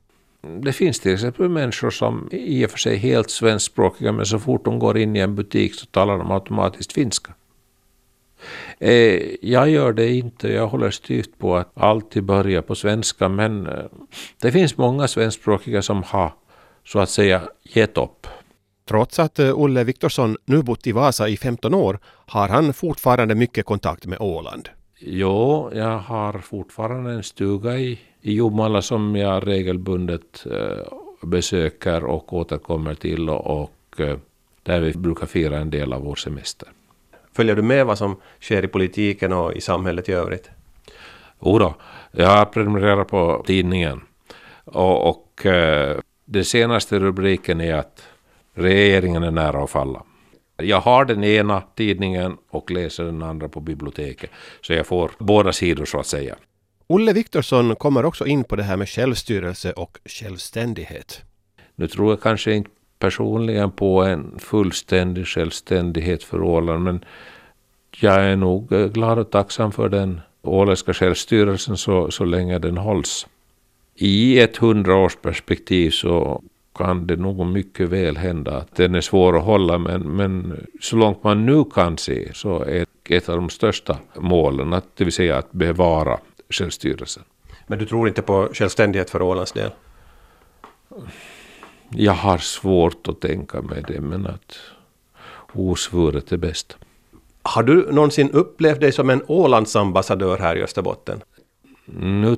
[0.41, 4.39] Det finns till exempel människor som i och för sig är helt svenskspråkiga men så
[4.39, 7.33] fort de går in i en butik så talar de automatiskt finska.
[8.79, 13.67] Eh, jag gör det inte, jag håller styvt på att alltid börja på svenska men
[13.67, 13.85] eh,
[14.41, 16.33] det finns många svenskspråkiga som har
[16.85, 18.27] så att säga gett upp.
[18.89, 23.35] Trots att eh, Olle Viktorsson nu bott i Vasa i 15 år har han fortfarande
[23.35, 24.69] mycket kontakt med Åland.
[24.99, 32.33] Jo, jag har fortfarande en stuga i, i Jomala som jag regelbundet eh, besöker och
[32.33, 34.17] återkommer till och, och eh,
[34.63, 36.69] där vi brukar fira en del av vår semester.
[37.33, 40.49] Följer du med vad som sker i politiken och i samhället i övrigt?
[41.45, 41.75] Jodå,
[42.11, 44.01] jag har prenumererat på tidningen
[44.65, 48.03] och, och eh, den senaste rubriken är att
[48.53, 50.03] regeringen är nära att falla.
[50.57, 54.29] Jag har den ena tidningen och läser den andra på biblioteket.
[54.61, 56.35] Så jag får båda sidor så att säga.
[56.87, 61.21] Olle Viktorsson kommer också in på det här med självstyrelse och självständighet.
[61.75, 67.05] Nu tror jag kanske inte personligen på en fullständig självständighet för Åland men
[67.99, 73.27] jag är nog glad och tacksam för den åländska självstyrelsen så, så länge den hålls.
[73.95, 76.43] I ett hundraårsperspektiv så
[76.79, 80.95] kan det nog mycket väl hända att den är svår att hålla men, men så
[80.95, 85.13] långt man nu kan se så är ett av de största målen att, det vill
[85.13, 87.23] säga att bevara självstyrelsen.
[87.67, 89.71] Men du tror inte på självständighet för Ålands del?
[91.89, 94.57] Jag har svårt att tänka mig det men att
[95.53, 96.77] osvuret är bäst.
[97.41, 101.21] Har du någonsin upplevt dig som en Ålandsambassadör här i Österbotten?
[101.99, 102.35] Nu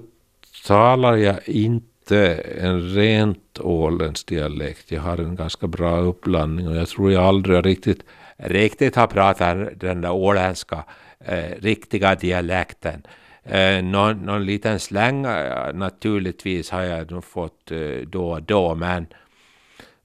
[0.67, 4.91] talar jag inte en rent åländsk dialekt.
[4.91, 8.03] Jag har en ganska bra uppblandning och jag tror jag aldrig riktigt,
[8.37, 10.83] riktigt har pratat den där åländska
[11.19, 13.03] eh, riktiga dialekten.
[13.43, 18.75] Eh, någon, någon liten släng eh, naturligtvis har jag nog fått eh, då och då
[18.75, 19.07] men,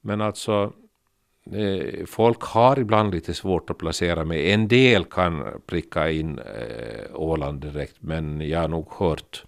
[0.01, 0.73] men alltså
[1.53, 4.53] eh, folk har ibland lite svårt att placera mig.
[4.53, 9.45] En del kan pricka in eh, Åland direkt men jag har nog hört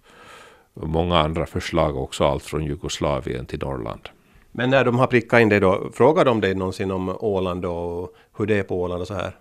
[0.87, 4.09] många andra förslag också, allt från Jugoslavien till Norrland.
[4.51, 8.15] Men när de har prickat in dig då, frågar de dig någonsin om Åland och
[8.37, 9.35] hur det är på Åland och så här?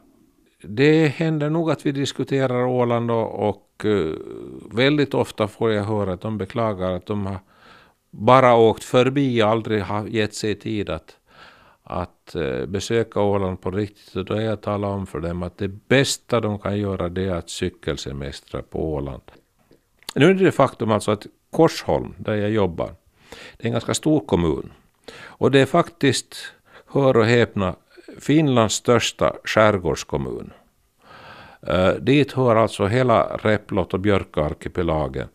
[0.62, 4.16] det händer nog att vi diskuterar Åland och, och uh,
[4.70, 7.38] väldigt ofta får jag höra att de beklagar att de har
[8.10, 11.16] bara åkt förbi och aldrig har gett sig tid att,
[11.82, 14.16] att uh, besöka Åland på riktigt.
[14.16, 17.24] Och då har jag talat om för dem att det bästa de kan göra det
[17.24, 19.22] är att cykelsemestra på Åland.
[20.14, 22.94] Nu är det det faktum alltså att Korsholm, där jag jobbar,
[23.56, 24.72] det är en ganska stor kommun.
[25.20, 26.36] Och det är faktiskt,
[26.86, 27.76] hör och häpna,
[28.18, 30.52] Finlands största skärgårdskommun.
[31.68, 35.28] Uh, dit hör alltså hela Replot och Björkarkipelagen.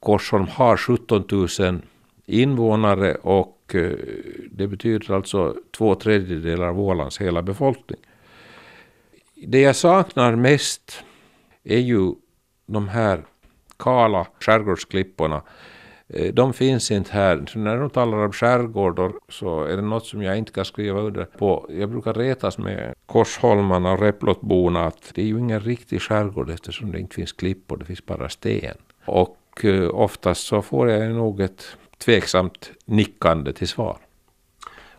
[0.00, 1.24] Korsholm har 17
[1.58, 1.82] 000
[2.26, 3.96] invånare och uh,
[4.50, 8.00] det betyder alltså två tredjedelar av Ålands hela befolkning.
[9.46, 11.04] Det jag saknar mest
[11.64, 12.14] är ju
[12.66, 13.24] de här
[13.78, 15.42] kala skärgårdsklipporna
[16.08, 17.44] eh, de finns inte här.
[17.48, 21.00] Så när de talar om skärgårdar så är det något som jag inte kan skriva
[21.00, 21.66] under på.
[21.68, 26.92] Jag brukar retas med Korsholmarna och Replotborna att det är ju ingen riktig skärgård eftersom
[26.92, 28.76] det inte finns klippor, det finns bara sten.
[29.04, 33.96] Och eh, oftast så får jag nog ett tveksamt nickande till svar.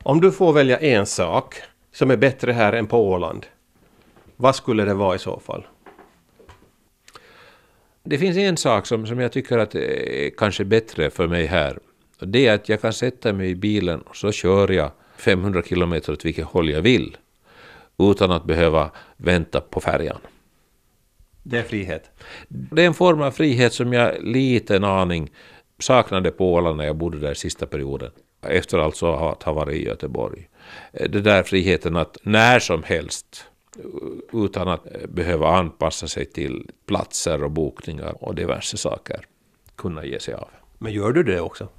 [0.03, 1.55] Om du får välja en sak
[1.91, 3.45] som är bättre här än på Åland,
[4.35, 5.63] vad skulle det vara i så fall?
[8.09, 11.79] Det finns en sak som, som jag tycker att är kanske bättre för mig här.
[12.19, 16.13] Det är att jag kan sätta mig i bilen och så kör jag 500 kilometer
[16.13, 17.17] åt vilket håll jag vill.
[17.97, 20.19] Utan att behöva vänta på färjan.
[21.43, 22.11] Det är frihet?
[22.47, 25.31] Det är en form av frihet som jag lite en aning
[25.79, 28.11] saknade på Åland när jag bodde där sista perioden.
[28.41, 30.49] Efter alltså att ha varit i Göteborg.
[30.91, 33.48] Det där friheten att när som helst
[34.33, 39.25] utan att behöva anpassa sig till platser och bokningar och diverse saker
[39.75, 40.47] kunna ge sig av.
[40.77, 41.69] Men gör du det också?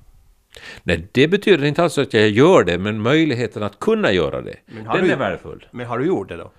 [0.82, 4.56] Nej, det betyder inte alls att jag gör det, men möjligheten att kunna göra det,
[4.66, 5.66] den du, är värdefull.
[5.70, 6.50] Men har du gjort det då?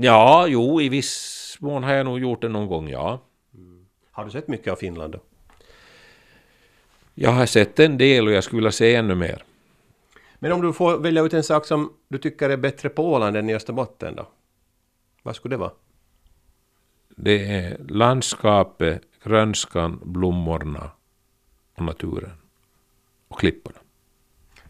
[0.00, 3.22] Ja, jo, i viss mån har jag nog gjort det någon gång, ja.
[3.54, 3.86] Mm.
[4.10, 5.20] Har du sett mycket av Finland då?
[7.14, 9.44] Jag har sett en del och jag skulle vilja se ännu mer.
[10.38, 13.36] Men om du får välja ut en sak som du tycker är bättre på Åland
[13.36, 14.28] än i Österbotten då?
[15.22, 15.72] Vad skulle det vara?
[17.08, 20.90] Det är landskapet, grönskan, blommorna
[21.74, 22.32] och naturen.
[23.28, 23.78] Och klipporna.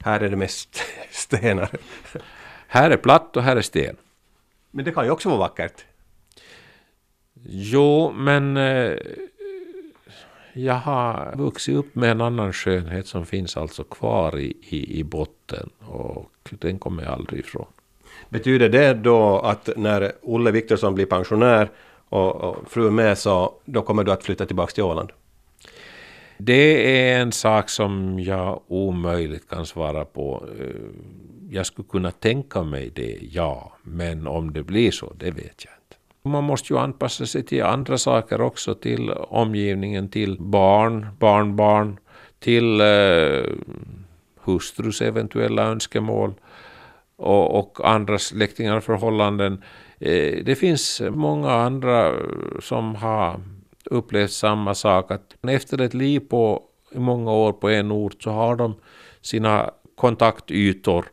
[0.05, 1.71] Här är det mest stenar.
[2.67, 3.97] Här är platt och här är sten.
[4.71, 5.85] Men det kan ju också vara vackert.
[7.49, 8.97] Jo, men eh,
[10.57, 15.05] jag har vuxit upp med en annan skönhet som finns alltså kvar i, i, i
[15.05, 17.67] botten och den kommer jag aldrig ifrån.
[18.29, 21.71] Betyder det då att när Olle Viktorsson blir pensionär
[22.09, 25.13] och, och fru med så då kommer du att flytta tillbaka till Åland?
[26.39, 30.49] Det är en sak som jag omöjligt kan svara på.
[31.51, 33.73] Jag skulle kunna tänka mig det, ja.
[33.83, 35.76] Men om det blir så, det vet jag.
[36.27, 41.99] Man måste ju anpassa sig till andra saker också, till omgivningen, till barn, barnbarn,
[42.39, 43.53] till eh,
[44.45, 46.35] hustrus eventuella önskemål
[47.17, 49.63] och, och andra släktingar förhållanden.
[50.01, 52.13] Eh, det finns många andra
[52.61, 53.41] som har
[53.85, 56.63] upplevt samma sak, att efter ett liv på
[56.95, 58.75] många år på en ort så har de
[59.21, 61.07] sina kontaktytor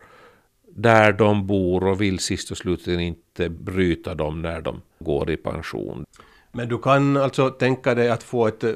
[0.76, 5.38] där de bor och vill sist och slutligen inte bryta dem när de går i
[5.38, 6.06] pension.
[6.52, 8.72] Men du kan alltså tänka dig att få ett eh,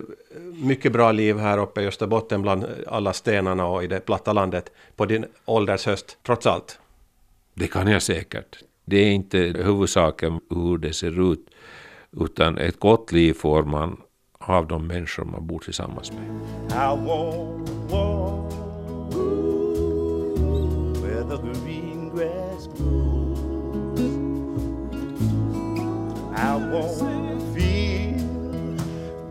[0.64, 4.72] mycket bra liv här uppe i Österbotten bland alla stenarna och i det platta landet
[4.96, 6.80] på din ålders höst, trots allt?
[7.54, 8.58] Det kan jag säkert.
[8.86, 11.50] Det är inte huvudsaken hur det ser ut,
[12.12, 14.02] utan ett gott liv får man
[14.40, 16.24] av de människor man bor tillsammans med.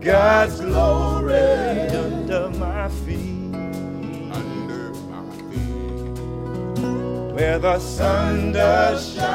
[0.07, 3.53] God's glory under my feet.
[3.53, 6.21] Under my feet.
[7.35, 9.27] Where the sun does shine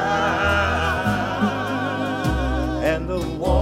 [2.83, 3.52] and the warm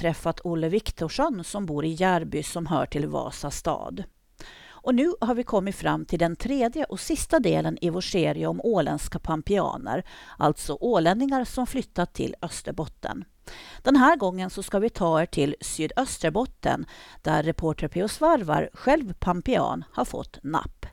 [0.00, 4.04] träffat Olle Viktorsson som bor i Järby som hör till Vasa stad.
[4.82, 8.46] Och nu har vi kommit fram till den tredje och sista delen i vår serie
[8.46, 10.04] om åländska pampianer,
[10.38, 13.24] alltså ålänningar som flyttat till Österbotten.
[13.82, 16.86] Den här gången så ska vi ta er till Sydösterbotten
[17.22, 18.08] där reporter P.O.
[18.08, 20.86] Svarvar, själv pampian, har fått napp.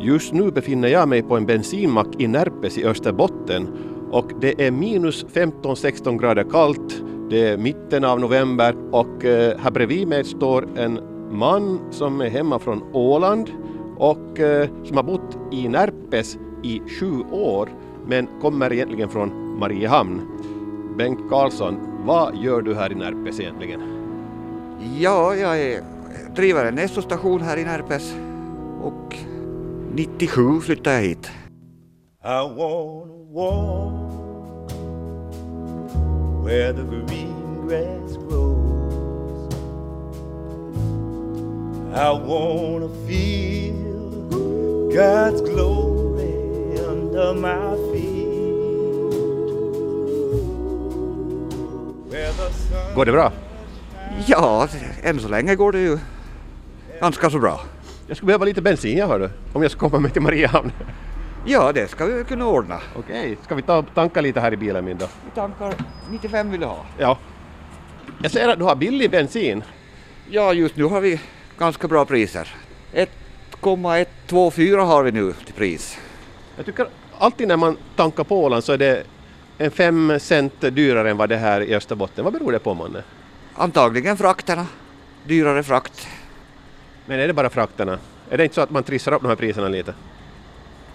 [0.00, 4.70] Just nu befinner jag mig på en bensinmack i Närpes i Österbotten och det är
[4.70, 7.02] minus 15-16 grader kallt.
[7.30, 11.00] Det är mitten av november och eh, här bredvid mig står en
[11.30, 13.50] man som är hemma från Åland
[13.96, 17.68] och eh, som har bott i Närpes i sju år
[18.06, 20.20] men kommer egentligen från Mariehamn.
[20.98, 23.80] Bengt Karlsson, vad gör du här i Närpes egentligen?
[24.98, 25.82] Ja, jag är,
[26.36, 28.14] driver en Esso-station här i Närpes
[28.82, 29.16] och
[29.94, 31.30] 97 flyttade jag hit.
[33.32, 34.72] Walk
[36.42, 39.54] where the green grass grows.
[41.94, 44.28] I wanna feel
[44.92, 48.26] God's glory under my feet.
[52.10, 53.32] Where the sun Går det bra?
[54.26, 54.68] Ja,
[55.02, 55.98] än så länge går det ju
[57.00, 57.60] ganska så bra.
[58.06, 60.72] Jag skulle behöva lite bensin jag hörde, om jag ska komma mig till Mariehamn.
[61.44, 62.80] Ja, det ska vi kunna ordna.
[62.96, 65.06] Okej, ska vi ta tanka lite här i bilen min då?
[65.24, 65.74] Vi tankar
[66.10, 66.84] 95 vill du ha.
[66.98, 67.18] Ja.
[68.22, 69.64] Jag ser att du har billig bensin.
[70.30, 71.20] Ja, just nu har vi
[71.58, 72.54] ganska bra priser.
[72.92, 75.98] 1,124 har vi nu till pris.
[76.56, 76.88] Jag tycker
[77.18, 79.04] alltid när man tankar på Åland så är det
[79.58, 82.24] en fem cent dyrare än vad det är här i Österbotten.
[82.24, 83.02] Vad beror det på månne?
[83.54, 84.66] Antagligen frakterna.
[85.24, 86.08] Dyrare frakt.
[87.06, 87.98] Men är det bara frakterna?
[88.30, 89.94] Är det inte så att man trissar upp de här priserna lite?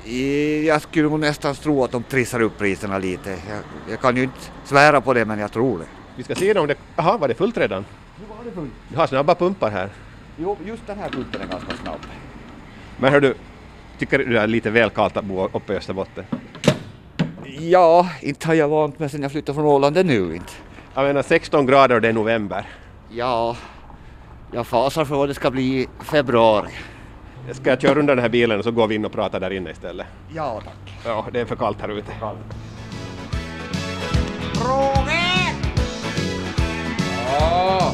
[0.06, 3.30] I- Jag skulle nästan tro att de trissar upp priserna lite.
[3.30, 5.86] Jag, jag kan ju inte svära på det, men jag tror det.
[6.16, 6.76] Vi ska se om det...
[6.95, 7.86] Jaha, var det fullt redan?
[8.20, 8.72] Nu var det fullt.
[8.89, 9.89] Du har snabba pumpar här.
[10.38, 11.99] Jo, just den här pumpen är ganska snabb.
[12.97, 13.34] Men hör du,
[13.97, 16.26] tycker du det är lite väl kallt att bo uppe i Österbotten?
[17.60, 20.53] Ja, inte har jag vant mig sen jag flyttade från Åland ännu inte.
[20.93, 22.66] Jag menar 16 grader och det är november.
[23.10, 23.58] Ja,
[24.51, 26.70] jag fasar för vad det ska bli i februari.
[27.52, 29.54] Ska jag köra under den här bilen och så går vi in och pratar där
[29.54, 30.08] inne istället?
[30.34, 30.98] Ja, tack.
[31.06, 32.12] Ja, det är för kallt här ute.
[34.56, 35.54] Roger!
[37.32, 37.93] Ja?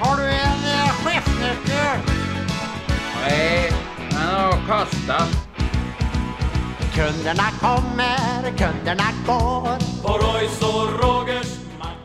[0.00, 2.14] Har du en eh, chefsnyckel?
[3.22, 3.72] Nej,
[4.10, 5.28] den har kastat.
[6.94, 10.02] Kunderna kommer, kunderna går.
[10.02, 11.58] På Royce och Rogers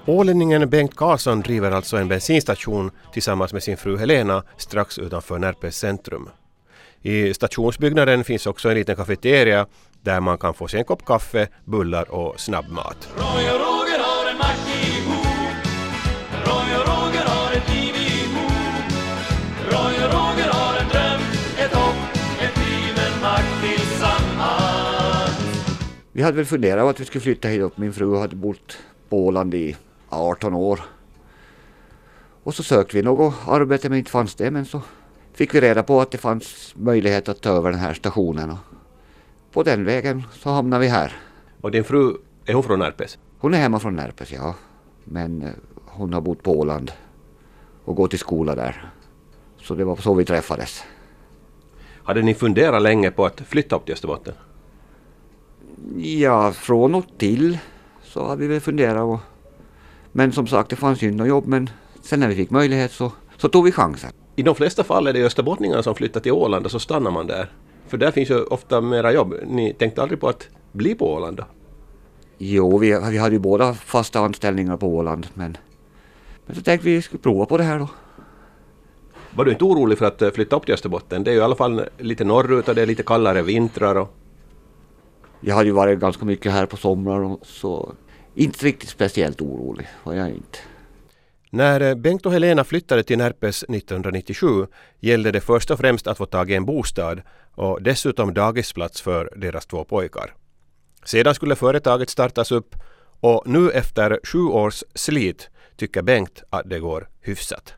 [0.05, 5.77] Ålänningen Bengt Karlsson driver alltså en bensinstation tillsammans med sin fru Helena strax utanför Närpes
[5.77, 6.29] centrum.
[7.05, 9.65] I stationsbyggnaden finns också en liten kafeteria
[10.01, 13.09] där man kan få sig en kopp kaffe, bullar och snabbmat.
[26.11, 27.77] Vi hade väl funderat på att vi skulle flytta hit upp.
[27.77, 28.77] Min fru hade bott
[29.09, 29.75] på Åland i
[30.09, 30.79] 18 år.
[32.43, 34.51] Och så sökte vi något arbete men inte fanns det.
[34.51, 34.81] Men så
[35.33, 38.51] fick vi reda på att det fanns möjlighet att ta över den här stationen.
[38.51, 38.57] Och
[39.51, 41.13] på den vägen så hamnade vi här.
[41.61, 43.17] Och din fru, är hon från Närpes?
[43.39, 44.55] Hon är hemma från Närpes, ja.
[45.03, 45.49] Men eh,
[45.85, 46.91] hon har bott på Åland
[47.85, 48.91] och gått i skola där.
[49.61, 50.83] Så det var så vi träffades.
[52.03, 54.33] Hade ni funderat länge på att flytta upp till Österbotten?
[55.97, 57.57] Ja, från och till
[58.03, 59.03] så har vi väl funderat.
[59.03, 59.19] Och,
[60.11, 61.47] men som sagt, det fanns ju något jobb.
[61.47, 61.69] Men
[62.01, 64.11] sen när vi fick möjlighet så, så tog vi chansen.
[64.35, 67.27] I de flesta fall är det österbottningarna som flyttar till Åland och så stannar man
[67.27, 67.51] där.
[67.87, 69.35] För där finns ju ofta mera jobb.
[69.47, 71.43] Ni tänkte aldrig på att bli på Åland då?
[72.37, 75.27] Jo, vi, vi hade ju båda fasta anställningar på Åland.
[75.33, 75.57] Men,
[76.45, 77.89] men så tänkte vi skulle prova på det här då.
[79.35, 81.23] Var du inte orolig för att eh, flytta upp till Österbotten?
[81.23, 84.13] Det är ju i alla fall lite norrut och det är lite kallare vintrar och...
[85.41, 87.93] Jag hade ju varit ganska mycket här på somrar och så
[88.35, 90.59] inte riktigt speciellt orolig var jag inte.
[91.53, 94.67] När eh, Bengt och Helena flyttade till Närpes 1997
[94.99, 97.21] gällde det först och främst att få tag i en bostad
[97.55, 100.33] och dessutom dagisplats för deras två pojkar.
[101.05, 102.75] Sedan skulle företaget startas upp
[103.19, 107.73] och nu efter sju års slit tycker Bengt att det går hyfsat.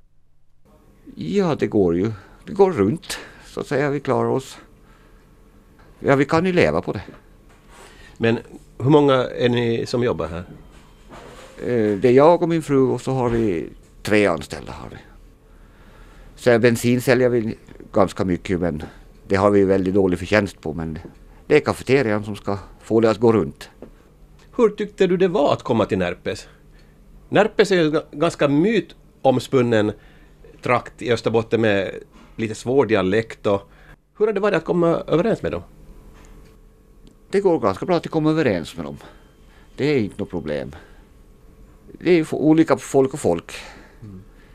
[1.15, 2.11] Ja, det går ju.
[2.45, 3.89] Det går runt så att säga.
[3.89, 4.57] Vi klarar oss.
[5.99, 7.03] Ja, vi kan ju leva på det.
[8.17, 8.39] Men
[8.77, 10.43] hur många är ni som jobbar här?
[11.59, 13.69] Eh, Det är jag och min fru och så har vi
[14.03, 14.71] tre anställda.
[14.71, 14.97] Har vi.
[16.35, 17.57] Så bensin säljer vi
[17.93, 18.83] ganska mycket men
[19.27, 20.73] det har vi väldigt dålig förtjänst på.
[20.73, 20.99] Men
[21.47, 23.69] det är kafeterian som ska få det att gå runt.
[24.57, 26.47] Hur tyckte du det var att komma till Närpes?
[27.29, 29.91] Närpes är en ga- ganska mytomspunnen
[30.61, 31.91] trakt i Österbotten med
[32.35, 33.61] lite svår dialekt och
[34.17, 35.61] hur har det varit att komma överens med dem?
[37.29, 38.97] Det går ganska bra att komma överens med dem.
[39.77, 40.71] Det är inte något problem.
[41.91, 43.53] Det är ju olika folk och folk.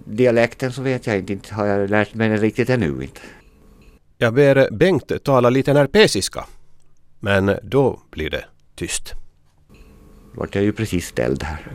[0.05, 3.21] Dialekten så vet jag inte, inte har jag lärt mig den riktigt ännu inte.
[4.19, 6.45] Jag ber Bengt tala lite närpesiska.
[7.21, 9.13] Men då blir det tyst.
[10.35, 11.67] Vart jag ju precis ställd här.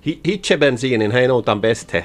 [0.00, 2.04] Hitche bensinin, hej notan bäst he.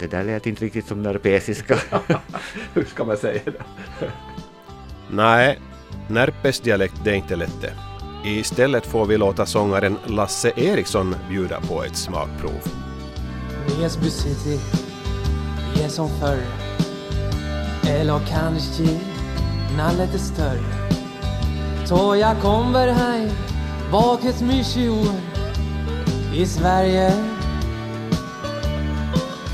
[0.00, 1.78] Det där lät inte riktigt som närpesiska.
[2.74, 3.62] Hur ska man säga det?
[5.10, 5.58] Nej,
[6.08, 7.87] Närpes dialekt det är inte lätt det.
[8.24, 12.60] Istället får vi låta sångaren Lasse Eriksson bjuda på ett smakprov.
[13.80, 14.60] Näsby city.
[15.74, 16.42] Vi är som förr
[17.88, 18.82] Eller kanske
[19.98, 20.88] lite större.
[21.86, 23.30] Så jag kommer hem
[23.92, 25.14] bakåt mycket år.
[26.34, 27.12] I Sverige.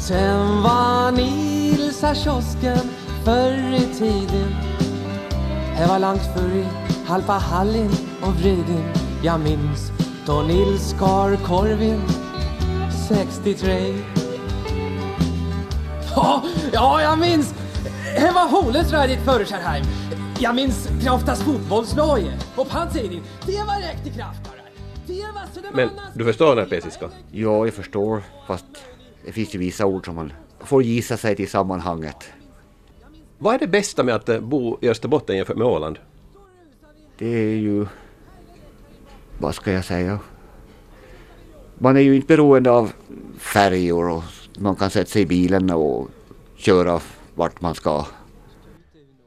[0.01, 2.91] Sen var Nilsa kiosken
[3.25, 4.57] förr i tiden.
[5.79, 6.67] Det var långt förr i
[7.07, 8.85] halva Hallin och Vridin
[9.23, 9.93] Jag minns
[10.27, 12.01] då Nils skar korvin
[13.09, 13.95] 63
[16.17, 17.55] Ja, ja jag minns!
[18.17, 19.85] Det var Holes rödigt Förskärheim.
[20.41, 23.23] Jag minns Kraftas fotbollslaget och Panzinin.
[23.47, 24.41] Det var riktig kraft
[25.73, 27.11] Men du förstår närpesiska?
[27.31, 28.23] Ja, jag förstår.
[28.47, 28.67] Fast
[29.27, 32.17] det finns ju vissa ord som man får gissa sig till sammanhanget.
[33.39, 35.99] Vad är det bästa med att bo i Österbotten jämfört med Åland?
[37.19, 37.87] Det är ju...
[39.39, 40.19] Vad ska jag säga?
[41.79, 42.93] Man är ju inte beroende av
[43.39, 44.23] färjor och
[44.59, 46.09] man kan sätta sig i bilen och
[46.57, 47.01] köra
[47.35, 48.07] vart man ska.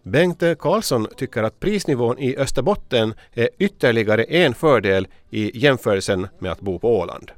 [0.04, 6.62] Bengt Karlsson tycker att prisnivån i Österbotten är ytterligare en fördel i jämförelsen med att
[6.62, 7.32] bo på Åland.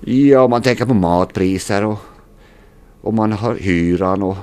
[0.00, 1.98] Ja, man tänker på matpriser och,
[3.00, 4.36] och man har hyran och,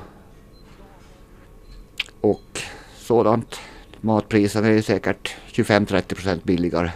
[2.22, 2.60] och
[2.98, 3.60] sådant.
[4.02, 6.92] Matpriserna är säkert 25-30 procent billigare.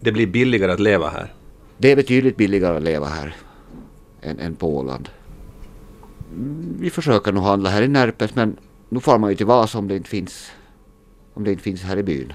[0.00, 1.34] Det blir billigare att leva här?
[1.78, 3.36] Det är betydligt billigare att leva här
[4.22, 5.08] än, än på Åland.
[6.78, 8.56] Vi försöker nog handla här i Närpes men
[8.88, 10.52] nu får man ju till Vasa om det inte finns,
[11.34, 12.32] om det inte finns här i byn.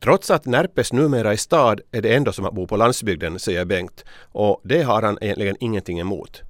[0.00, 3.64] Trots att Närpes numera är stad är det ändå som att bo på landsbygden, säger
[3.64, 4.04] Bengt.
[4.32, 6.42] Och det har han egentligen ingenting emot.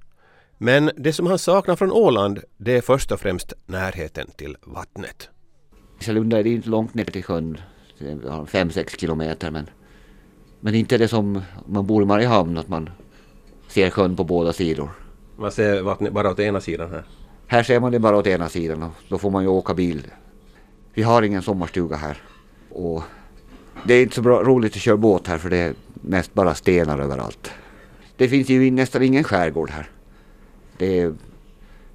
[0.57, 5.29] Men det som han saknar från Åland, det är först och främst närheten till vattnet.
[5.99, 7.57] Isalunda är det inte långt ner till sjön,
[7.99, 9.69] 5-6 kilometer men,
[10.63, 12.89] men inte det som man bor i Mariehamn, att man
[13.67, 14.89] ser sjön på båda sidor.
[15.35, 17.03] Man ser vattnet bara åt ena sidan här?
[17.47, 20.07] Här ser man det bara åt ena sidan och då får man ju åka bil.
[20.93, 22.17] Vi har ingen sommarstuga här.
[22.69, 23.03] Och
[23.83, 26.55] det är inte så bra, roligt att köra båt här för det är mest bara
[26.55, 27.51] stenar överallt.
[28.17, 29.89] Det finns ju nästan ingen skärgård här.
[30.77, 31.13] Det är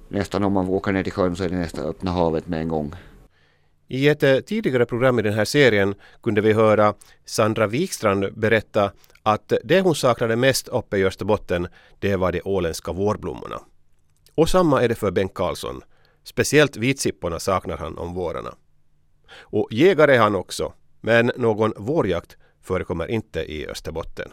[0.07, 2.67] nästan om man åker ner till sjön så är det nästan öppna havet med en
[2.67, 2.93] gång.
[3.91, 6.93] I ett eh, tidigare program i den här serien kunde vi höra
[7.25, 8.91] Sandra Wikstrand berätta
[9.23, 11.67] att det hon saknade mest uppe i Österbotten,
[11.99, 13.61] det var de åländska vårblommorna.
[14.35, 15.81] Och samma är det för Bengt Karlsson.
[16.23, 18.55] Speciellt vitsipporna saknar han om vårarna.
[19.39, 24.31] Och jägare är han också, men någon vårjakt förekommer inte i Österbotten.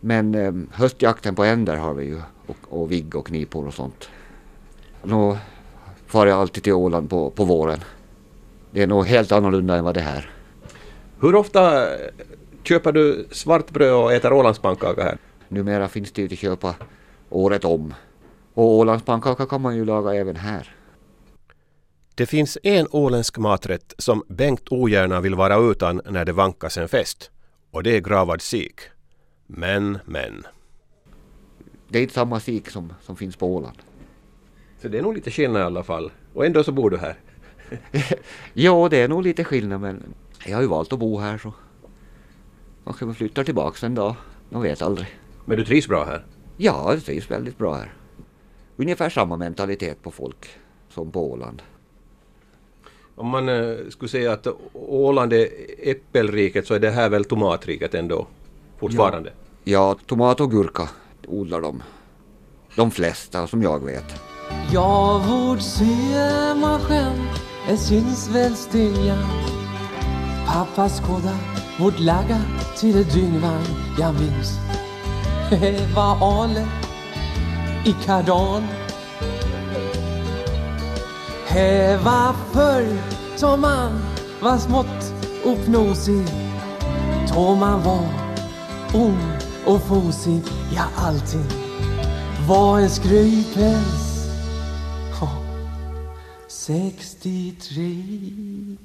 [0.00, 4.08] Men eh, höstjakten på änder har vi ju och, och vigg och knipor och sånt.
[5.02, 5.36] Nu
[6.06, 7.80] far jag alltid till Åland på, på våren.
[8.70, 10.30] Det är nog helt annorlunda än vad det här.
[11.20, 11.86] Hur ofta
[12.62, 15.18] köper du svartbröd och äter Ålandspannkaka här?
[15.48, 16.74] Numera finns det ju att köpa
[17.30, 17.94] året om.
[18.54, 20.76] Och Ålandspannkaka kan man ju laga även här.
[22.14, 26.88] Det finns en åländsk maträtt som Bengt ogärna vill vara utan när det vankas en
[26.88, 27.30] fest.
[27.70, 28.80] Och det är gravad sik.
[29.46, 30.46] Men, men.
[31.88, 33.78] Det är inte samma sik som, som finns på Åland.
[34.82, 36.12] Så det är nog lite skillnad i alla fall.
[36.34, 37.16] Och ändå så bor du här.
[38.52, 40.14] ja, det är nog lite skillnad men
[40.46, 41.52] jag har ju valt att bo här så
[42.84, 44.14] kanske vi flyttar tillbaks en dag.
[44.48, 45.08] Man vet aldrig.
[45.44, 46.24] Men du trivs bra här?
[46.56, 47.92] Ja, jag trivs väldigt bra här.
[48.76, 50.48] Ungefär samma mentalitet på folk
[50.88, 51.62] som på Åland.
[53.14, 55.48] Om man eh, skulle säga att Åland är
[55.78, 58.26] äppelriket så är det här väl tomatriket ändå
[58.78, 59.32] fortfarande?
[59.64, 60.88] Ja, ja tomat och gurka
[61.26, 61.82] odlar de.
[62.76, 64.22] De flesta som jag vet.
[64.72, 67.39] Ja, vårt symasken
[67.70, 69.18] es syns väl stilja?
[70.46, 71.38] Pappas skåda'
[71.78, 72.40] vårt lagga
[72.76, 73.66] till ett dyngvagn
[73.98, 74.58] jag minns
[75.50, 76.66] Det var Ale
[77.84, 78.62] i kardan
[81.48, 82.98] Det var förr
[83.36, 84.02] som man
[84.42, 85.14] var smått
[85.44, 86.26] och pnosig
[87.34, 88.08] Då man var
[88.94, 89.32] ung
[89.66, 90.42] och fosig,
[90.74, 91.46] ja allting
[92.48, 94.09] var en skrytpäls.
[96.70, 98.76] Ja, 63.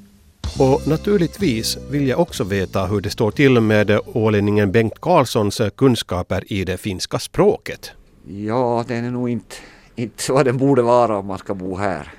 [0.60, 6.54] Och naturligtvis vill jag också veta hur det står till med ålänningen Bengt Karlssons kunskaper
[6.54, 7.92] i det finska språket.
[8.28, 9.56] Ja, den är nog inte,
[9.96, 12.14] inte vad den borde vara om man ska bo här.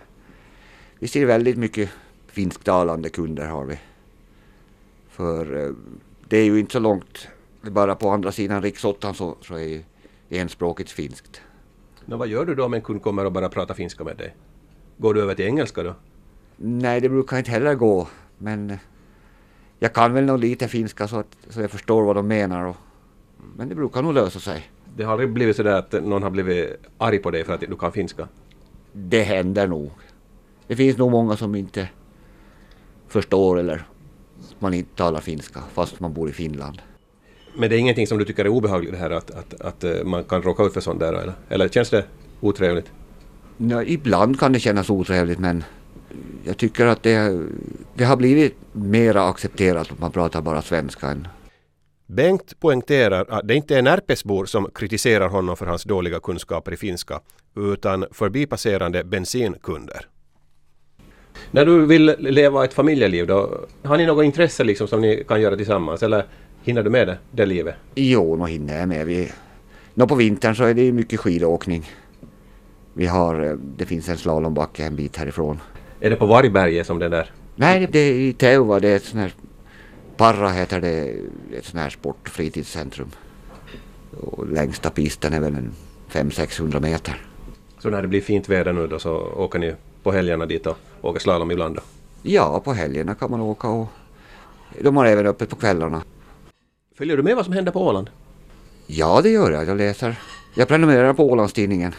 [0.99, 1.91] Vi ser väldigt mycket
[2.27, 3.79] finsktalande kunder har vi.
[5.11, 5.73] För eh,
[6.29, 7.29] det är ju inte så långt,
[7.63, 9.83] bara på andra sidan riksåttan så, så är
[10.29, 11.41] enspråkigt finskt.
[12.05, 14.35] Nå, vad gör du då om en kund kommer och bara pratar finska med dig?
[14.99, 15.95] Går du över till engelska då?
[16.57, 18.09] Nej, det brukar inte heller gå.
[18.39, 18.77] Men eh,
[19.79, 22.65] jag kan väl nog lite finska så att så jag förstår vad de menar.
[22.65, 22.77] Och,
[23.57, 24.71] men det brukar nog lösa sig.
[24.97, 27.77] Det har aldrig blivit sådär att någon har blivit arg på dig för att du
[27.77, 28.29] kan finska?
[28.93, 29.91] Det händer nog.
[30.67, 31.89] Det finns nog många som inte
[33.09, 33.87] förstår eller
[34.59, 36.83] man inte talar finska fast man bor i Finland.
[37.55, 40.05] Men det är ingenting som du tycker är obehagligt det här att, att, att eh,
[40.05, 41.35] man kan råka ut för sånt där eller?
[41.49, 42.05] Eller känns det
[42.41, 42.93] otrevligt?
[43.57, 45.65] Ja, ibland kan det kännas otrevligt men
[46.45, 47.47] jag tycker att det,
[47.95, 51.29] det har blivit mera accepterat att man pratar bara svenska än
[52.07, 56.77] Bengt poängterar att det inte är Närpesbor som kritiserar honom för hans dåliga kunskaper i
[56.77, 57.21] finska,
[57.57, 60.09] utan förbipasserande bensinkunder.
[61.51, 65.41] När du vill leva ett familjeliv då, har ni något intresse liksom som ni kan
[65.41, 66.27] göra tillsammans eller
[66.63, 67.75] hinner du med det, det livet?
[67.95, 69.07] Jo, nog hinner jag med.
[69.07, 69.33] Vi,
[69.95, 71.91] nå på vintern så är det mycket skidåkning.
[72.99, 75.61] Vi har, eh, det finns en slalombacke en bit härifrån.
[76.01, 77.31] Är det på Vargberget som det där?
[77.57, 79.35] Nej, det är i Teuva, det är ett sånt här,
[80.17, 81.15] Parra heter det,
[81.59, 83.11] ett sånt här sportfritidscentrum.
[84.21, 85.73] Och längsta pisten är väl en
[86.11, 87.27] 500-600 meter.
[87.79, 90.77] Så när det blir fint väder nu då så åker ni på helgerna dit och
[91.01, 91.81] åker slalom ibland då?
[92.23, 93.89] Ja, på helgerna kan man åka och
[94.81, 96.03] de har även öppet på kvällarna.
[96.95, 98.11] Följer du med vad som händer på Åland?
[98.87, 99.67] Ja, det gör jag.
[99.67, 100.19] Jag läser.
[100.55, 101.93] Jag prenumererar på Ålandstidningen.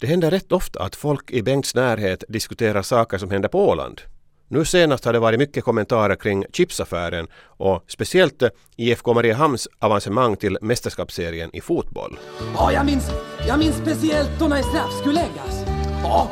[0.00, 4.00] Det händer rätt ofta att folk i Bengts närhet diskuterar saker som händer på Åland.
[4.48, 8.42] Nu senast har det varit mycket kommentarer kring chipsaffären och speciellt
[8.76, 12.18] IFK Mariehamns avancemang till mästerskapsserien i fotboll.
[12.54, 13.10] Ja, jag minns,
[13.48, 15.64] jag minns speciellt då när straff skulle läggas.
[16.02, 16.30] Ja,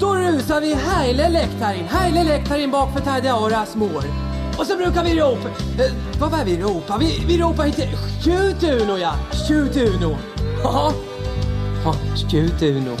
[0.00, 4.04] då rusar vi Heile läktar'in, Heile läktar'in bak för Tadeoras mål.
[4.58, 6.98] Och så brukar vi ropa, eh, vad var vi ropa?
[7.00, 7.88] Vi, vi ropar inte
[8.24, 9.14] skjut Uno ja,
[9.48, 10.16] skjut Uno.
[10.62, 10.92] Ja,
[11.86, 11.94] ja
[12.30, 12.96] skjut Uno.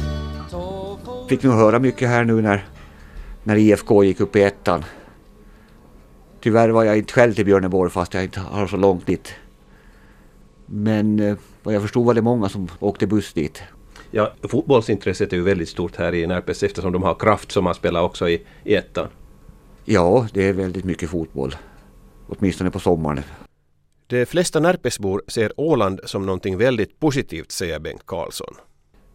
[1.28, 2.66] Fick nog höra mycket här nu när,
[3.44, 4.84] när IFK gick upp i ettan.
[6.40, 9.34] Tyvärr var jag inte själv till Björneborg fast jag inte har så långt dit.
[10.66, 13.62] Men eh, vad jag förstod var det många som åkte buss dit.
[14.10, 17.74] Ja, fotbollsintresset är ju väldigt stort här i Närpes eftersom de har kraft som har
[17.74, 19.08] spelat också i, i ettan.
[19.84, 21.56] Ja, det är väldigt mycket fotboll.
[22.28, 23.22] Åtminstone på sommaren.
[24.06, 28.54] De flesta Närpesbor ser Åland som någonting väldigt positivt, säger Bengt Karlsson.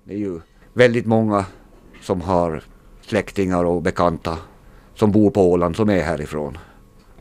[0.03, 0.39] Det är ju
[0.73, 1.45] väldigt många
[2.01, 2.63] som har
[3.01, 4.37] släktingar och bekanta
[4.95, 6.57] som bor på Åland som är härifrån.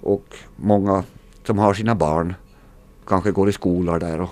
[0.01, 1.05] Och många
[1.45, 2.35] som har sina barn
[3.07, 4.21] kanske går i skolor där.
[4.21, 4.31] Och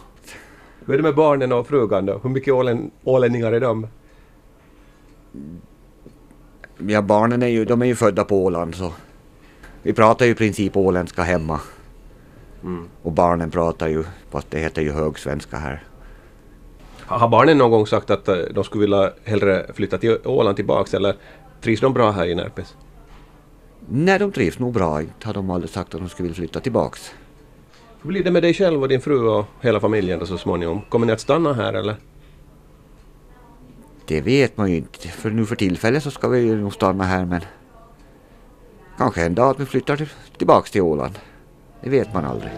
[0.87, 2.21] Hur är det med barnen och frugan då?
[2.23, 3.87] Hur mycket ålän, ålänningar är de?
[6.79, 8.93] ja, barnen är ju, de är ju födda på Åland så
[9.83, 11.61] vi pratar ju i princip åländska hemma.
[13.03, 15.88] Och barnen pratar ju, fast det heter ju högsvenska här.
[17.09, 20.95] Har barnen någon gång sagt att eh, de skulle vilja hellre flytta till Åland tillbaks
[20.95, 21.17] eller
[21.61, 22.77] trivs de bra här i Närpes?
[23.89, 25.01] Nej, de trivs nog bra.
[25.01, 27.15] Inte har de aldrig sagt att de skulle vilja flytta tillbaks.
[28.03, 30.81] Hur blir det med dig själv och din fru och hela familjen då så småningom?
[30.89, 31.97] Kommer ni att stanna här eller?
[34.07, 35.09] Det vet man ju inte.
[35.09, 37.41] För nu för tillfället så ska vi ju nog stanna här men
[38.99, 41.19] kanske en dag att vi flyttar till, tillbaks till Åland.
[41.83, 42.53] Det vet man aldrig.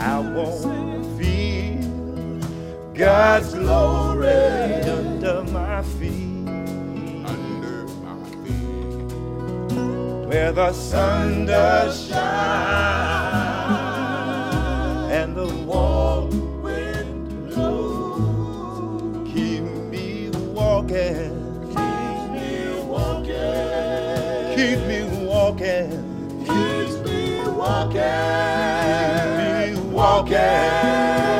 [0.00, 2.40] I wanna feel
[2.94, 6.48] God's glory under my feet.
[7.28, 9.12] Under my feet.
[10.26, 12.16] Where the sun does shine
[15.12, 19.28] and the warm wind blows.
[19.34, 21.36] Keep me walking.
[21.76, 24.56] Keep me walking.
[24.56, 25.90] Keep me walking.
[26.46, 29.39] Keep me walking.
[30.00, 31.39] qualquer.